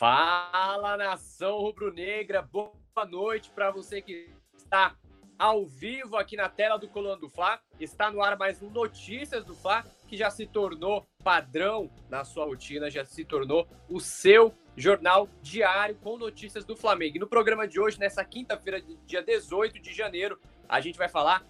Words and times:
Fala 0.00 0.96
nação 0.96 1.58
rubro-negra, 1.58 2.40
boa 2.40 2.72
noite 3.06 3.50
para 3.50 3.70
você 3.70 4.00
que 4.00 4.30
está 4.56 4.96
ao 5.38 5.66
vivo 5.66 6.16
aqui 6.16 6.36
na 6.36 6.48
tela 6.48 6.78
do 6.78 6.88
Coluna 6.88 7.18
do 7.18 7.28
Fla. 7.28 7.60
Está 7.78 8.10
no 8.10 8.22
ar 8.22 8.38
mais 8.38 8.62
um 8.62 8.70
Notícias 8.70 9.44
do 9.44 9.54
Fla, 9.54 9.84
que 10.08 10.16
já 10.16 10.30
se 10.30 10.46
tornou 10.46 11.06
padrão 11.22 11.90
na 12.08 12.24
sua 12.24 12.46
rotina, 12.46 12.90
já 12.90 13.04
se 13.04 13.26
tornou 13.26 13.68
o 13.90 14.00
seu 14.00 14.54
jornal 14.74 15.28
diário 15.42 15.96
com 15.96 16.16
notícias 16.16 16.64
do 16.64 16.74
Flamengo. 16.74 17.18
E 17.18 17.20
no 17.20 17.28
programa 17.28 17.68
de 17.68 17.78
hoje, 17.78 18.00
nessa 18.00 18.24
quinta-feira, 18.24 18.80
dia 19.04 19.22
18 19.22 19.78
de 19.80 19.92
janeiro, 19.92 20.40
a 20.66 20.80
gente 20.80 20.96
vai 20.96 21.10
falar 21.10 21.44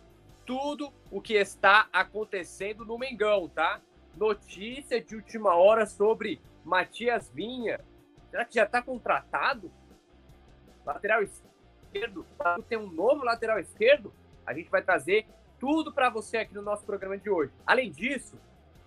tudo 0.45 0.93
o 1.09 1.21
que 1.21 1.35
está 1.35 1.89
acontecendo 1.93 2.85
no 2.85 2.99
Mengão, 2.99 3.49
tá? 3.49 3.81
Notícia 4.17 5.01
de 5.01 5.15
última 5.15 5.55
hora 5.55 5.87
sobre 5.87 6.41
Matias 6.65 7.31
Vinha, 7.33 7.79
Será 8.31 8.45
que 8.45 8.55
já 8.55 8.65
está 8.65 8.81
contratado? 8.81 9.71
Lateral 10.87 11.23
esquerdo? 11.23 12.25
Tem 12.69 12.79
um 12.79 12.91
novo 12.91 13.25
lateral 13.25 13.59
esquerdo? 13.59 14.13
A 14.47 14.55
gente 14.55 14.71
vai 14.71 14.83
trazer 14.83 15.27
tudo 15.59 15.93
para 15.93 16.09
você 16.09 16.39
aqui 16.39 16.55
no 16.55 16.63
nosso 16.63 16.85
programa 16.85 17.19
de 17.19 17.29
hoje. 17.29 17.53
Além 17.67 17.91
disso, 17.91 18.39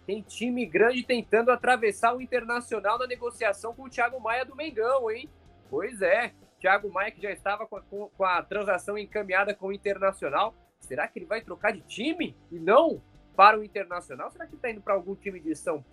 tem 0.06 0.22
time 0.22 0.66
grande 0.66 1.04
tentando 1.04 1.52
atravessar 1.52 2.16
o 2.16 2.22
Internacional 2.22 2.98
na 2.98 3.06
negociação 3.06 3.74
com 3.74 3.84
o 3.84 3.90
Thiago 3.90 4.20
Maia 4.20 4.46
do 4.46 4.56
Mengão, 4.56 5.12
hein? 5.12 5.30
Pois 5.70 6.02
é, 6.02 6.34
Thiago 6.60 6.92
Maia 6.92 7.12
que 7.12 7.22
já 7.22 7.32
estava 7.32 7.68
com 7.68 7.78
a, 7.78 7.82
com 7.82 8.24
a 8.24 8.42
transação 8.42 8.98
encaminhada 8.98 9.54
com 9.54 9.68
o 9.68 9.74
Internacional. 9.74 10.56
Será 10.80 11.08
que 11.08 11.20
ele 11.20 11.26
vai 11.26 11.42
trocar 11.42 11.72
de 11.72 11.82
time 11.82 12.36
e 12.52 12.60
não 12.60 13.02
para 13.36 13.60
o 13.60 13.64
Internacional? 13.64 14.32
Será 14.32 14.48
que 14.48 14.56
está 14.56 14.70
indo 14.70 14.82
para 14.82 14.94
algum 14.94 15.16
time 15.16 15.40
de 15.40 15.56
São 15.56 15.84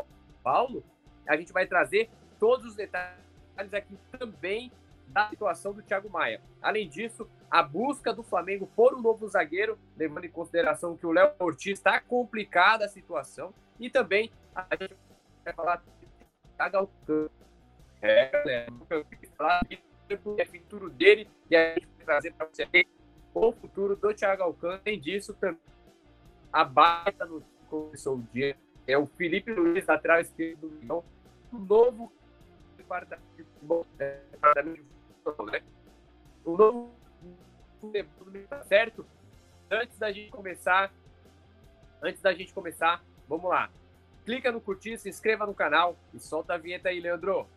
Paulo? 0.42 0.84
A 1.28 1.36
gente 1.36 1.53
vai 1.53 1.66
trazer 1.66 2.10
todos 2.38 2.66
os 2.66 2.75
detalhes 2.75 3.30
detalhes 3.64 3.75
aqui 3.75 3.98
também 4.19 4.72
da 5.08 5.28
situação 5.28 5.72
do 5.72 5.83
Thiago 5.83 6.08
Maia. 6.08 6.41
Além 6.62 6.89
disso, 6.89 7.28
a 7.50 7.62
busca 7.62 8.12
do 8.12 8.22
Flamengo 8.22 8.70
por 8.77 8.94
um 8.94 9.00
novo 9.00 9.28
zagueiro, 9.28 9.78
levando 9.97 10.25
em 10.25 10.30
consideração 10.30 10.97
que 10.97 11.06
o 11.06 11.12
Léo 11.12 11.33
Ortiz 11.39 11.78
está 11.78 12.00
complicada 12.00 12.84
a 12.84 12.88
situação, 12.88 13.53
e 13.78 13.91
também 13.91 14.31
a 14.55 14.77
gente 14.77 14.97
vai 15.44 15.53
falar 15.53 15.83
Alcântara. 16.58 17.31
É, 18.03 18.31
galera, 18.31 18.72
falar 19.36 19.61
é 20.38 20.44
futuro 20.44 20.91
dele 20.91 21.28
e 21.50 21.56
a 21.56 21.75
gente 21.75 21.86
vai 21.97 22.05
trazer 22.05 22.33
para 22.33 22.47
você 22.47 22.66
o 23.34 23.53
futuro 23.53 23.97
do 23.97 24.14
Thiago 24.14 24.42
Alcântara. 24.42 24.83
Além 24.84 25.00
disso, 25.00 25.34
também 25.34 25.61
a 26.53 26.64
baita 26.64 27.25
no 27.25 27.42
começou 27.69 28.16
o 28.16 28.22
dia 28.33 28.56
é 28.86 28.98
o 28.98 29.06
Felipe 29.06 29.53
Luiz, 29.53 29.86
esquerdo 30.20 30.69
do 30.69 30.81
Leão, 30.81 31.05
o 31.53 31.58
novo 31.58 32.12
departamento 32.91 33.22
de 33.36 33.44
futebol, 33.44 33.86
né? 35.46 35.62
O 36.44 36.56
novo 36.56 36.91
tá 38.48 38.62
certo? 38.64 39.06
Antes 39.70 39.97
da 39.97 40.10
gente 40.10 40.30
começar, 40.30 40.92
antes 42.02 42.20
da 42.20 42.34
gente 42.34 42.52
começar, 42.52 43.02
vamos 43.28 43.48
lá. 43.48 43.70
Clica 44.24 44.50
no 44.50 44.60
curtir, 44.60 44.98
se 44.98 45.08
inscreva 45.08 45.47
no 45.47 45.55
canal 45.55 45.97
e 46.12 46.19
solta 46.19 46.55
a 46.55 46.58
vinheta 46.58 46.88
aí, 46.88 47.00
Leandro. 47.00 47.48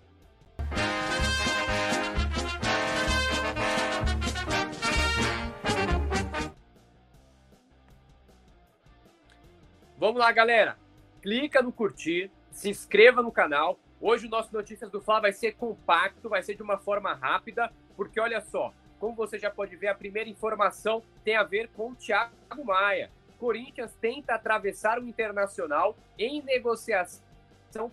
Vamos 9.98 10.20
lá, 10.20 10.32
galera. 10.32 10.78
Clica 11.22 11.62
no 11.62 11.72
curtir, 11.72 12.30
se 12.52 12.70
inscreva 12.70 13.22
no 13.22 13.32
canal 13.32 13.80
Hoje 14.06 14.28
o 14.28 14.30
nosso 14.30 14.54
Notícias 14.54 14.92
do 14.92 15.00
Fla 15.00 15.22
vai 15.22 15.32
ser 15.32 15.54
compacto, 15.54 16.28
vai 16.28 16.44
ser 16.44 16.56
de 16.56 16.62
uma 16.62 16.78
forma 16.78 17.14
rápida, 17.14 17.72
porque 17.96 18.20
olha 18.20 18.42
só, 18.42 18.74
como 19.00 19.16
você 19.16 19.40
já 19.40 19.50
pode 19.50 19.78
ver, 19.78 19.88
a 19.88 19.96
primeira 19.96 20.30
informação 20.30 21.02
tem 21.24 21.38
a 21.38 21.44
ver 21.44 21.70
com 21.70 21.92
o 21.92 21.96
Thiago 21.96 22.34
Maia. 22.66 23.10
Corinthians 23.40 23.96
tenta 24.02 24.36
atravessar 24.36 25.00
o 25.00 25.08
Internacional 25.08 25.96
em 26.20 26.42
negociação 26.42 27.24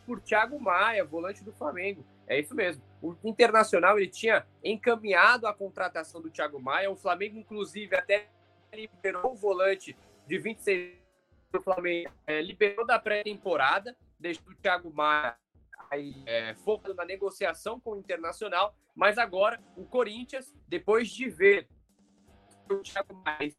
por 0.04 0.20
Thiago 0.20 0.58
Maia, 0.58 1.04
volante 1.04 1.44
do 1.44 1.52
Flamengo. 1.52 2.04
É 2.26 2.40
isso 2.40 2.56
mesmo. 2.56 2.82
O 3.00 3.14
Internacional 3.22 3.96
ele 3.96 4.08
tinha 4.08 4.44
encaminhado 4.64 5.46
a 5.46 5.54
contratação 5.54 6.20
do 6.20 6.28
Thiago 6.28 6.60
Maia. 6.60 6.90
O 6.90 6.96
Flamengo, 6.96 7.38
inclusive, 7.38 7.94
até 7.94 8.26
liberou 8.74 9.30
o 9.30 9.36
volante 9.36 9.96
de 10.26 10.38
26 10.38 10.92
do 11.52 11.60
Flamengo, 11.60 12.10
é, 12.26 12.42
liberou 12.42 12.84
da 12.84 12.98
pré-temporada, 12.98 13.96
deixou 14.18 14.50
o 14.50 14.54
Thiago 14.56 14.92
Maia 14.92 15.36
é, 16.26 16.54
focado 16.54 16.94
na 16.94 17.04
negociação 17.04 17.80
com 17.80 17.92
o 17.92 17.98
Internacional, 17.98 18.74
mas 18.94 19.18
agora 19.18 19.60
o 19.76 19.84
Corinthians, 19.84 20.54
depois 20.68 21.08
de 21.08 21.28
ver 21.28 21.68
o 22.70 22.76
Thiago 22.78 23.14
Maia 23.24 23.52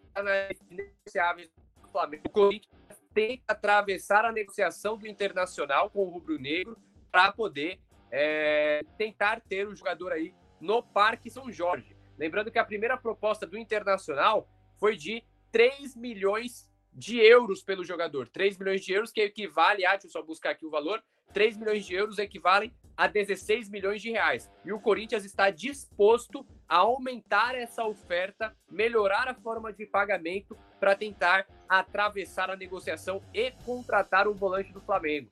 negociáveis 0.69 1.49
do 1.81 1.89
Flamengo, 1.89 2.23
o 2.27 2.29
Corinthians 2.29 2.71
tenta 3.13 3.43
atravessar 3.49 4.25
a 4.25 4.31
negociação 4.31 4.97
do 4.97 5.07
Internacional 5.07 5.89
com 5.89 6.05
o 6.05 6.09
Rubro 6.09 6.39
Negro 6.39 6.77
para 7.11 7.31
poder 7.31 7.79
é, 8.09 8.81
tentar 8.97 9.41
ter 9.41 9.67
o 9.67 9.75
jogador 9.75 10.13
aí 10.13 10.33
no 10.59 10.81
Parque 10.81 11.29
São 11.29 11.51
Jorge. 11.51 11.95
Lembrando 12.17 12.51
que 12.51 12.59
a 12.59 12.65
primeira 12.65 12.97
proposta 12.97 13.45
do 13.45 13.57
Internacional 13.57 14.47
foi 14.77 14.95
de 14.95 15.23
3 15.51 15.95
milhões 15.95 16.69
de 16.93 17.17
euros 17.19 17.63
pelo 17.63 17.83
jogador. 17.83 18.27
3 18.29 18.57
milhões 18.57 18.81
de 18.81 18.93
euros, 18.93 19.11
que 19.11 19.21
equivale 19.21 19.85
a, 19.85 19.91
deixa 19.91 20.07
eu 20.07 20.11
só 20.11 20.21
buscar 20.21 20.51
aqui 20.51 20.65
o 20.65 20.69
valor, 20.69 21.03
3 21.31 21.57
milhões 21.57 21.85
de 21.85 21.93
euros 21.93 22.17
equivalem 22.17 22.71
a 22.95 23.07
16 23.07 23.69
milhões 23.69 24.01
de 24.01 24.11
reais. 24.11 24.49
E 24.63 24.71
o 24.71 24.79
Corinthians 24.79 25.25
está 25.25 25.49
disposto 25.49 26.45
a 26.67 26.77
aumentar 26.77 27.55
essa 27.55 27.83
oferta, 27.83 28.55
melhorar 28.69 29.27
a 29.27 29.33
forma 29.33 29.73
de 29.73 29.85
pagamento 29.85 30.57
para 30.79 30.95
tentar 30.95 31.47
atravessar 31.67 32.49
a 32.49 32.55
negociação 32.55 33.21
e 33.33 33.51
contratar 33.65 34.27
o 34.27 34.33
volante 34.33 34.71
do 34.71 34.81
Flamengo. 34.81 35.29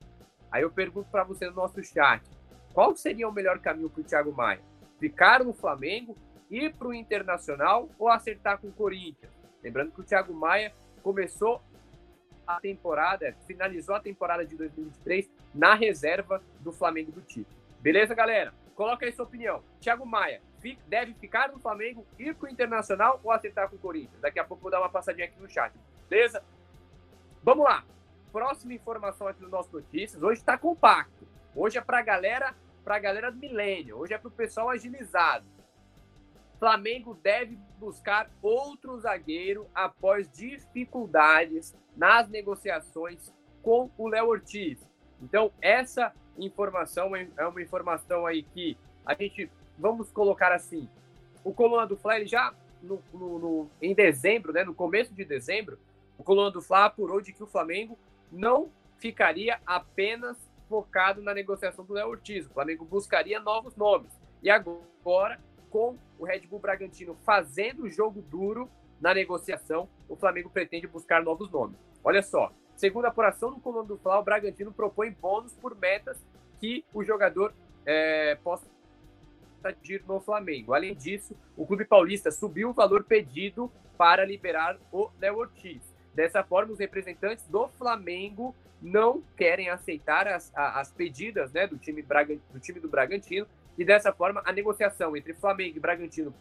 Aí 0.52 0.64
eu 0.64 0.72
pergunto 0.72 1.10
para 1.12 1.24
você 1.24 1.46
no 1.48 1.56
nosso 1.56 1.84
chat, 1.84 2.24
qual 2.74 2.96
seria 2.96 3.28
o 3.28 3.32
melhor 3.32 3.60
caminho 3.60 3.90
para 3.90 4.02
o 4.02 4.04
Thiago 4.04 4.32
Maia? 4.32 4.62
Ficar 5.00 5.44
no 5.44 5.54
Flamengo, 5.54 6.18
ir 6.50 6.74
para 6.74 6.88
o 6.88 6.94
Internacional 6.94 7.88
ou 8.00 8.10
acertar 8.10 8.60
com 8.60 8.68
o 8.68 8.74
Corinthians? 8.74 9.32
Lembrando 9.64 9.92
que 9.92 10.02
o 10.02 10.04
Thiago 10.04 10.34
Maia 10.34 10.74
começou 11.04 11.62
a 12.50 12.60
temporada, 12.60 13.36
finalizou 13.46 13.94
a 13.94 14.00
temporada 14.00 14.44
de 14.44 14.56
2023 14.56 15.30
na 15.54 15.76
reserva 15.76 16.42
do 16.62 16.72
Flamengo 16.72 17.12
do 17.12 17.22
Tite. 17.22 17.56
Beleza, 17.80 18.16
galera? 18.16 18.52
Coloca 18.74 19.06
aí 19.06 19.12
sua 19.12 19.26
opinião. 19.26 19.64
Thiago 19.80 20.04
Maia 20.04 20.42
deve 20.88 21.14
ficar 21.14 21.52
no 21.52 21.60
Flamengo, 21.60 22.06
ir 22.18 22.34
para 22.34 22.48
o 22.48 22.52
Internacional 22.52 23.20
ou 23.24 23.32
acertar 23.32 23.70
com 23.70 23.76
o 23.76 23.80
Corinthians? 23.80 24.20
Daqui 24.20 24.40
a 24.40 24.44
pouco 24.44 24.64
vou 24.64 24.72
dar 24.72 24.80
uma 24.80 24.90
passadinha 24.90 25.28
aqui 25.28 25.40
no 25.40 25.48
chat. 25.48 25.72
Beleza? 26.10 26.44
Vamos 27.44 27.66
lá. 27.66 27.86
Próxima 28.32 28.74
informação 28.74 29.28
aqui 29.28 29.44
no 29.44 29.50
nosso 29.50 29.72
Notícias. 29.72 30.24
Hoje 30.24 30.40
está 30.40 30.58
compacto. 30.58 31.28
Hoje 31.56 31.78
é 31.78 31.82
para 31.82 32.02
galera, 32.02 32.56
a 32.84 33.00
galera 33.00 33.32
do 33.32 33.38
milênio. 33.38 33.98
Hoje 33.98 34.16
é 34.16 34.18
para 34.18 34.28
o 34.28 34.32
pessoal 34.32 34.70
agilizado. 34.72 35.46
Flamengo 36.60 37.18
deve 37.24 37.58
buscar 37.80 38.30
outro 38.42 39.00
zagueiro 39.00 39.68
após 39.74 40.30
dificuldades 40.30 41.74
nas 41.96 42.28
negociações 42.28 43.34
com 43.64 43.90
o 43.98 44.08
Léo 44.10 44.28
Ortiz. 44.28 44.78
Então, 45.22 45.52
essa 45.62 46.14
informação 46.38 47.16
é, 47.16 47.28
é 47.38 47.48
uma 47.48 47.62
informação 47.62 48.26
aí 48.26 48.44
que 48.44 48.78
a 49.06 49.14
gente, 49.14 49.50
vamos 49.78 50.12
colocar 50.12 50.52
assim, 50.52 50.88
o 51.44 51.54
Coluna 51.54 51.88
do 51.88 51.96
Fla, 51.96 52.18
ele 52.18 52.28
já 52.28 52.54
no, 52.82 53.02
no, 53.14 53.40
no, 53.40 53.72
em 53.82 53.96
dezembro, 53.96 54.52
né, 54.52 54.64
no 54.64 54.74
começo 54.74 55.14
de 55.14 55.24
dezembro, 55.24 55.80
o 56.18 56.24
Coluna 56.24 56.52
do 56.52 56.62
Fla 56.62 56.86
apurou 56.86 57.22
de 57.22 57.32
que 57.32 57.44
o 57.44 57.48
Flamengo 57.48 57.98
não 58.30 58.70
ficaria 58.98 59.60
apenas 59.66 60.38
focado 60.68 61.22
na 61.22 61.34
negociação 61.34 61.86
do 61.86 61.94
Léo 61.94 62.10
Ortiz. 62.10 62.46
O 62.46 62.50
Flamengo 62.50 62.86
buscaria 62.86 63.40
novos 63.40 63.76
nomes. 63.76 64.12
E 64.44 64.50
agora 64.50 65.40
com 65.70 65.98
o 66.18 66.26
Red 66.26 66.42
Bull 66.42 66.60
Bragantino 66.60 67.16
fazendo 67.26 67.84
o 67.84 67.90
jogo 67.90 68.22
duro 68.22 68.70
na 69.00 69.14
negociação, 69.14 69.88
o 70.08 70.16
Flamengo 70.16 70.50
pretende 70.50 70.88
buscar 70.88 71.24
novos 71.24 71.50
nomes. 71.50 71.78
Olha 72.04 72.22
só, 72.22 72.52
segundo 72.76 73.06
a 73.06 73.10
apuração 73.10 73.52
do 73.52 73.60
Coluna 73.60 73.88
do 73.88 73.98
Fla, 73.98 74.20
o 74.20 74.24
Bragantino 74.24 74.72
propõe 74.72 75.12
bônus 75.12 75.54
por 75.54 75.76
metas 75.76 76.18
que 76.60 76.84
o 76.94 77.04
jogador 77.04 77.54
é, 77.86 78.36
possa 78.44 78.66
atingir 79.64 80.04
no 80.08 80.20
Flamengo. 80.20 80.74
Além 80.74 80.96
disso, 80.96 81.36
o 81.56 81.66
Clube 81.66 81.86
Paulista 81.86 82.32
subiu 82.32 82.70
o 82.70 82.74
valor 82.74 83.04
pedido 83.04 83.72
para 83.98 84.26
liberar 84.26 84.78
o 84.92 85.10
Léo 85.20 85.38
Ortiz. 85.38 85.82
Dessa 86.14 86.44
forma, 86.44 86.74
os 86.74 86.80
representantes 86.80 87.46
do 87.48 87.68
Flamengo 87.70 88.56
não 88.82 89.22
querem 89.36 89.70
aceitar 89.70 90.28
as, 90.28 90.52
as 90.56 90.92
pedidas 90.92 91.52
né, 91.52 91.68
do, 91.68 91.78
time 91.78 92.02
Braga, 92.02 92.38
do 92.52 92.60
time 92.60 92.80
do 92.80 92.88
Bragantino 92.88 93.46
e 93.80 93.86
dessa 93.86 94.12
forma, 94.12 94.42
a 94.46 94.52
negociação 94.52 95.16
entre 95.16 95.34
Flamengo 95.34 95.78
e 95.78 95.80
Bragantino 95.80 96.34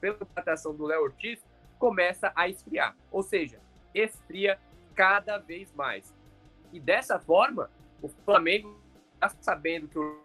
pela 0.00 0.16
contratação 0.16 0.74
do 0.74 0.86
Léo 0.86 1.02
Ortiz 1.02 1.38
começa 1.78 2.32
a 2.34 2.48
esfriar. 2.48 2.96
Ou 3.12 3.22
seja, 3.22 3.60
esfria 3.94 4.58
cada 4.94 5.36
vez 5.36 5.70
mais. 5.74 6.14
E 6.72 6.80
dessa 6.80 7.18
forma, 7.18 7.70
o 8.00 8.08
Flamengo 8.08 8.74
está 9.16 9.28
sabendo 9.42 9.86
que 9.86 9.98
o 9.98 10.18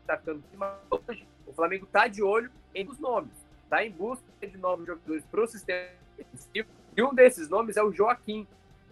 está 0.00 0.16
ficando 0.16 0.44
hoje, 0.90 1.26
o 1.44 1.52
Flamengo 1.52 1.84
está 1.86 2.06
de 2.06 2.22
olho 2.22 2.52
em 2.72 2.88
os 2.88 2.98
nomes, 2.98 3.32
está 3.64 3.84
em 3.84 3.90
busca 3.90 4.24
de 4.40 4.56
novos 4.56 4.86
jogadores 4.86 5.24
para 5.26 5.42
o 5.42 5.46
sistema 5.46 5.90
defensivo, 6.16 6.68
e 6.96 7.02
um 7.02 7.12
desses 7.12 7.48
nomes 7.48 7.76
é 7.76 7.82
o 7.82 7.92
Joaquim, 7.92 8.46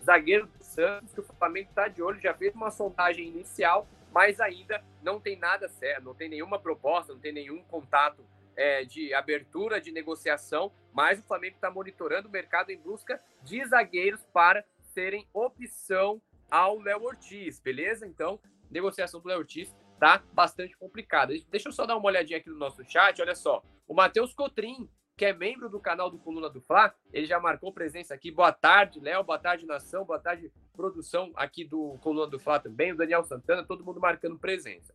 zagueiro 0.04 0.46
do 0.46 0.64
Santos, 0.64 1.14
que 1.14 1.20
o 1.20 1.22
Flamengo 1.22 1.70
está 1.70 1.88
de 1.88 2.02
olho, 2.02 2.20
já 2.20 2.34
fez 2.34 2.54
uma 2.54 2.70
sondagem 2.70 3.28
inicial, 3.28 3.86
mas 4.16 4.40
ainda 4.40 4.82
não 5.02 5.20
tem 5.20 5.36
nada 5.36 5.68
certo, 5.68 6.04
não 6.04 6.14
tem 6.14 6.26
nenhuma 6.26 6.58
proposta, 6.58 7.12
não 7.12 7.20
tem 7.20 7.34
nenhum 7.34 7.62
contato 7.64 8.26
é, 8.56 8.82
de 8.82 9.12
abertura 9.12 9.78
de 9.78 9.92
negociação, 9.92 10.72
mas 10.90 11.20
o 11.20 11.22
Flamengo 11.22 11.56
está 11.56 11.70
monitorando 11.70 12.26
o 12.26 12.30
mercado 12.30 12.70
em 12.70 12.78
busca 12.78 13.22
de 13.42 13.62
zagueiros 13.66 14.24
para 14.32 14.64
serem 14.94 15.28
opção 15.34 16.18
ao 16.50 16.78
Léo 16.78 17.02
Ortiz, 17.02 17.60
beleza? 17.60 18.06
Então, 18.06 18.40
negociação 18.70 19.20
do 19.20 19.28
Léo 19.28 19.40
Ortiz 19.40 19.76
tá 20.00 20.22
bastante 20.32 20.74
complicada. 20.78 21.34
Deixa 21.50 21.68
eu 21.68 21.72
só 21.72 21.84
dar 21.84 21.98
uma 21.98 22.06
olhadinha 22.06 22.38
aqui 22.38 22.48
no 22.48 22.56
nosso 22.56 22.82
chat, 22.90 23.20
olha 23.20 23.34
só. 23.34 23.62
O 23.86 23.92
Matheus 23.92 24.32
Cotrim, 24.32 24.88
que 25.16 25.24
é 25.24 25.32
membro 25.32 25.70
do 25.70 25.80
canal 25.80 26.10
do 26.10 26.18
Coluna 26.18 26.50
do 26.50 26.60
Fla, 26.60 26.94
ele 27.10 27.26
já 27.26 27.40
marcou 27.40 27.72
presença 27.72 28.14
aqui. 28.14 28.30
Boa 28.30 28.52
tarde, 28.52 29.00
Léo, 29.00 29.24
boa 29.24 29.38
tarde, 29.38 29.64
nação, 29.64 30.04
boa 30.04 30.18
tarde, 30.18 30.52
produção 30.74 31.32
aqui 31.34 31.64
do 31.64 31.96
Coluna 32.02 32.26
do 32.26 32.38
Fla 32.38 32.60
também, 32.60 32.92
o 32.92 32.96
Daniel 32.96 33.24
Santana, 33.24 33.64
todo 33.64 33.84
mundo 33.84 33.98
marcando 33.98 34.38
presença. 34.38 34.94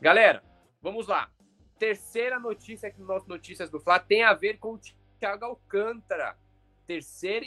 Galera, 0.00 0.42
vamos 0.80 1.08
lá. 1.08 1.28
Terceira 1.78 2.38
notícia 2.38 2.88
aqui 2.88 3.00
no 3.00 3.06
nosso 3.06 3.28
Notícias 3.28 3.68
do 3.68 3.80
Fla 3.80 3.98
tem 3.98 4.22
a 4.22 4.32
ver 4.32 4.58
com 4.58 4.74
o 4.74 4.80
Thiago 5.18 5.44
Alcântara. 5.44 6.38
Terceira 6.86 7.46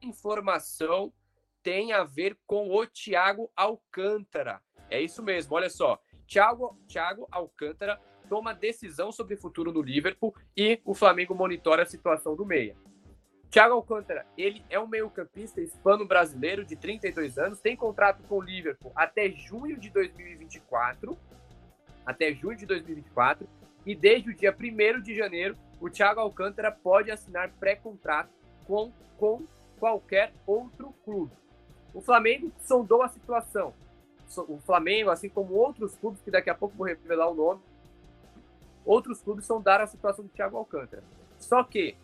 informação 0.00 1.12
tem 1.60 1.92
a 1.92 2.04
ver 2.04 2.38
com 2.46 2.70
o 2.70 2.86
Thiago 2.86 3.50
Alcântara. 3.56 4.62
É 4.88 5.00
isso 5.00 5.24
mesmo, 5.24 5.56
olha 5.56 5.68
só. 5.68 6.00
Thiago, 6.26 6.78
Thiago 6.86 7.26
Alcântara 7.32 8.00
toma 8.28 8.54
decisão 8.54 9.10
sobre 9.10 9.34
o 9.34 9.38
futuro 9.38 9.72
do 9.72 9.82
Liverpool 9.82 10.34
e 10.56 10.80
o 10.84 10.94
Flamengo 10.94 11.34
monitora 11.34 11.82
a 11.82 11.86
situação 11.86 12.36
do 12.36 12.44
meia. 12.44 12.76
Thiago 13.50 13.74
Alcântara, 13.74 14.26
ele 14.36 14.62
é 14.68 14.78
um 14.78 14.86
meio-campista 14.86 15.60
hispano-brasileiro 15.60 16.64
de 16.66 16.76
32 16.76 17.38
anos, 17.38 17.60
tem 17.60 17.74
contrato 17.74 18.22
com 18.28 18.36
o 18.36 18.42
Liverpool 18.42 18.92
até 18.94 19.30
junho 19.30 19.78
de 19.78 19.88
2024, 19.88 21.16
até 22.04 22.32
junho 22.34 22.56
de 22.56 22.66
2024, 22.66 23.48
e 23.86 23.94
desde 23.94 24.30
o 24.30 24.34
dia 24.34 24.54
1 24.54 25.00
de 25.00 25.16
janeiro, 25.16 25.56
o 25.80 25.88
Thiago 25.88 26.20
Alcântara 26.20 26.70
pode 26.70 27.10
assinar 27.10 27.50
pré-contrato 27.58 28.30
com, 28.66 28.92
com 29.16 29.46
qualquer 29.78 30.32
outro 30.46 30.92
clube. 31.04 31.32
O 31.94 32.02
Flamengo 32.02 32.52
sondou 32.60 33.02
a 33.02 33.08
situação. 33.08 33.72
O 34.46 34.58
Flamengo, 34.58 35.08
assim 35.08 35.30
como 35.30 35.54
outros 35.54 35.96
clubes, 35.96 36.20
que 36.20 36.30
daqui 36.30 36.50
a 36.50 36.54
pouco 36.54 36.76
vou 36.76 36.86
revelar 36.86 37.30
o 37.30 37.34
nome, 37.34 37.62
outros 38.88 39.20
clubes 39.20 39.44
sondaram 39.44 39.84
a 39.84 39.86
situação 39.86 40.24
do 40.24 40.30
Thiago 40.30 40.56
Alcântara. 40.56 41.04
Só 41.38 41.62
que 41.62 41.94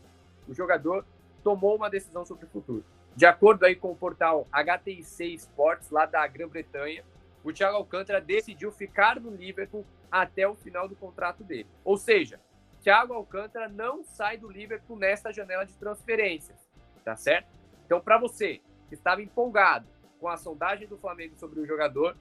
o 0.46 0.52
jogador 0.52 1.06
tomou 1.42 1.74
uma 1.76 1.88
decisão 1.88 2.26
sobre 2.26 2.44
o 2.44 2.48
futuro. 2.50 2.84
De 3.16 3.24
acordo 3.24 3.64
aí 3.64 3.74
com 3.74 3.90
o 3.90 3.96
portal 3.96 4.46
HTIC 4.52 5.34
Sports, 5.34 5.90
lá 5.90 6.04
da 6.04 6.26
Grã-Bretanha, 6.26 7.02
o 7.42 7.52
Thiago 7.52 7.78
Alcântara 7.78 8.20
decidiu 8.20 8.70
ficar 8.70 9.18
no 9.18 9.30
Liverpool 9.30 9.86
até 10.12 10.46
o 10.46 10.54
final 10.54 10.86
do 10.86 10.94
contrato 10.94 11.42
dele. 11.42 11.66
Ou 11.82 11.96
seja, 11.96 12.38
Thiago 12.82 13.14
Alcântara 13.14 13.66
não 13.66 14.04
sai 14.04 14.36
do 14.36 14.50
Liverpool 14.50 14.98
nesta 14.98 15.32
janela 15.32 15.64
de 15.64 15.72
transferências, 15.74 16.58
tá 17.02 17.16
certo? 17.16 17.48
Então, 17.86 17.98
para 17.98 18.18
você 18.18 18.60
que 18.88 18.94
estava 18.94 19.22
empolgado 19.22 19.86
com 20.20 20.28
a 20.28 20.36
sondagem 20.36 20.86
do 20.86 20.98
Flamengo 20.98 21.34
sobre 21.36 21.60
o 21.60 21.66
jogador, 21.66 22.14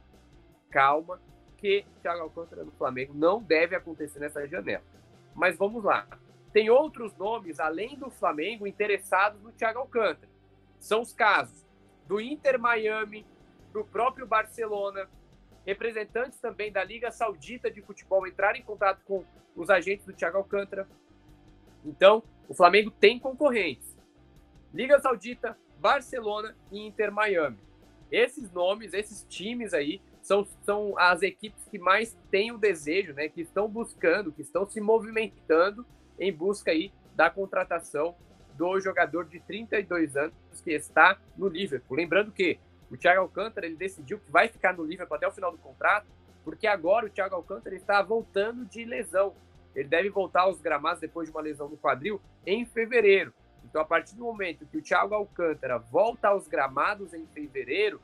calma, 0.69 1.19
que 1.63 1.86
Thiago 2.01 2.24
Alcântara 2.24 2.65
no 2.65 2.74
Flamengo 2.74 3.13
não 3.13 3.42
deve 3.42 3.74
acontecer 3.74 4.19
nessa 4.19 4.45
janela. 4.45 4.83
Mas 5.33 5.57
vamos 5.57 5.81
lá. 5.81 6.06
Tem 6.51 6.69
outros 6.69 7.15
nomes, 7.15 7.57
além 7.57 7.98
do 7.98 8.10
Flamengo, 8.10 8.68
interessados 8.68 9.42
no 9.42 9.50
Thiago 9.54 9.80
Alcântara. 9.80 10.30
São 10.77 11.00
os 11.00 11.13
casos 11.13 11.65
do 12.06 12.19
Inter 12.19 12.60
Miami, 12.60 13.25
do 13.71 13.86
próprio 13.86 14.27
Barcelona, 14.27 15.07
representantes 15.65 16.38
também 16.38 16.69
da 16.69 16.83
Liga 16.83 17.10
Saudita 17.12 17.71
de 17.71 17.81
Futebol 17.81 18.27
entraram 18.27 18.60
em 18.60 18.63
contato 18.63 19.00
com 19.06 19.24
os 19.56 19.69
agentes 19.69 20.06
do 20.06 20.12
Thiago 20.12 20.39
Alcântara. 20.39 20.86
Então, 21.86 22.21
o 22.50 22.54
Flamengo 22.54 22.92
tem 22.92 23.18
concorrentes. 23.18 23.98
Liga 24.74 25.00
Saudita, 25.00 25.57
Barcelona 25.80 26.57
e 26.69 26.86
Inter 26.86 27.10
Miami. 27.10 27.57
Esses 28.12 28.51
nomes, 28.51 28.94
esses 28.94 29.24
times 29.30 29.74
aí, 29.74 30.01
são, 30.24 30.48
são 30.64 30.98
as 30.98 31.22
equipes 31.22 31.64
que 31.70 31.78
mais 31.78 32.18
têm 32.31 32.52
o 32.52 32.58
desejo, 32.58 33.14
né, 33.14 33.28
que 33.28 33.42
estão 33.42 33.68
buscando, 33.68 34.31
que 34.31 34.42
estão 34.42 34.66
se 34.66 34.80
movimentando 34.80 35.86
em 36.18 36.31
busca 36.31 36.72
aí 36.72 36.92
da 37.16 37.30
contratação 37.30 38.16
do 38.58 38.80
jogador 38.80 39.25
de 39.25 39.40
32 39.42 40.16
anos 40.16 40.34
que 40.64 40.72
está 40.72 41.20
no 41.38 41.48
Liverpool. 41.48 41.98
Lembrando 41.98 42.31
que 42.31 42.58
o 42.90 42.98
Thiago 42.98 43.22
Alcântara 43.22 43.66
ele 43.66 43.75
decidiu 43.75 44.20
que 44.20 44.31
vai 44.31 44.48
ficar 44.48 44.74
no 44.74 44.86
Liverpool 44.86 45.18
até 45.18 45.28
o 45.28 45.31
final 45.31 45.52
do 45.52 45.58
contrato, 45.58 46.08
porque 46.44 46.68
agora 46.68 47.06
o 47.06 47.10
Thiago 47.10 47.36
Alcântara 47.36 47.75
está 47.75 48.02
voltando 48.02 48.66
de 48.66 48.86
lesão. 48.86 49.34
Ele 49.75 49.90
deve 49.90 50.10
voltar 50.10 50.42
aos 50.42 50.62
gramados 50.62 51.02
depois 51.02 51.28
de 51.28 51.36
uma 51.36 51.42
lesão 51.42 51.68
no 51.68 51.78
quadril 51.78 52.22
em 52.46 52.66
fevereiro. 52.66 53.34
Então, 53.66 53.81
a 53.81 53.86
partir 53.86 54.16
do 54.16 54.24
momento 54.24 54.66
que 54.68 54.78
o 54.78 54.81
Thiago 54.81 55.16
Alcântara 55.16 55.80
volta 55.80 56.28
aos 56.28 56.48
gramados 56.48 57.14
em 57.14 57.25
fevereiro, 57.28 58.00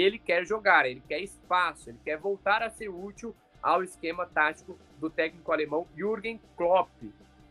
ele 0.00 0.18
quer 0.18 0.44
jogar, 0.44 0.86
ele 0.86 1.02
quer 1.06 1.20
espaço, 1.20 1.90
ele 1.90 1.98
quer 2.04 2.16
voltar 2.16 2.62
a 2.62 2.70
ser 2.70 2.88
útil 2.88 3.34
ao 3.62 3.82
esquema 3.82 4.26
tático 4.26 4.78
do 4.98 5.08
técnico 5.08 5.52
alemão 5.52 5.86
Jürgen 5.96 6.40
Klopp. 6.56 6.90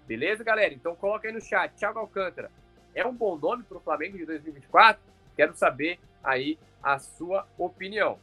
Beleza, 0.05 0.43
galera? 0.43 0.73
Então 0.73 0.95
coloca 0.95 1.27
aí 1.27 1.33
no 1.33 1.41
chat, 1.41 1.73
Thiago 1.75 1.99
Alcântara. 1.99 2.51
É 2.93 3.05
um 3.05 3.13
bom 3.13 3.37
nome 3.37 3.63
para 3.63 3.77
o 3.77 3.81
Flamengo 3.81 4.17
de 4.17 4.25
2024? 4.25 5.01
Quero 5.35 5.55
saber 5.55 5.99
aí 6.23 6.59
a 6.81 6.99
sua 6.99 7.47
opinião, 7.57 8.19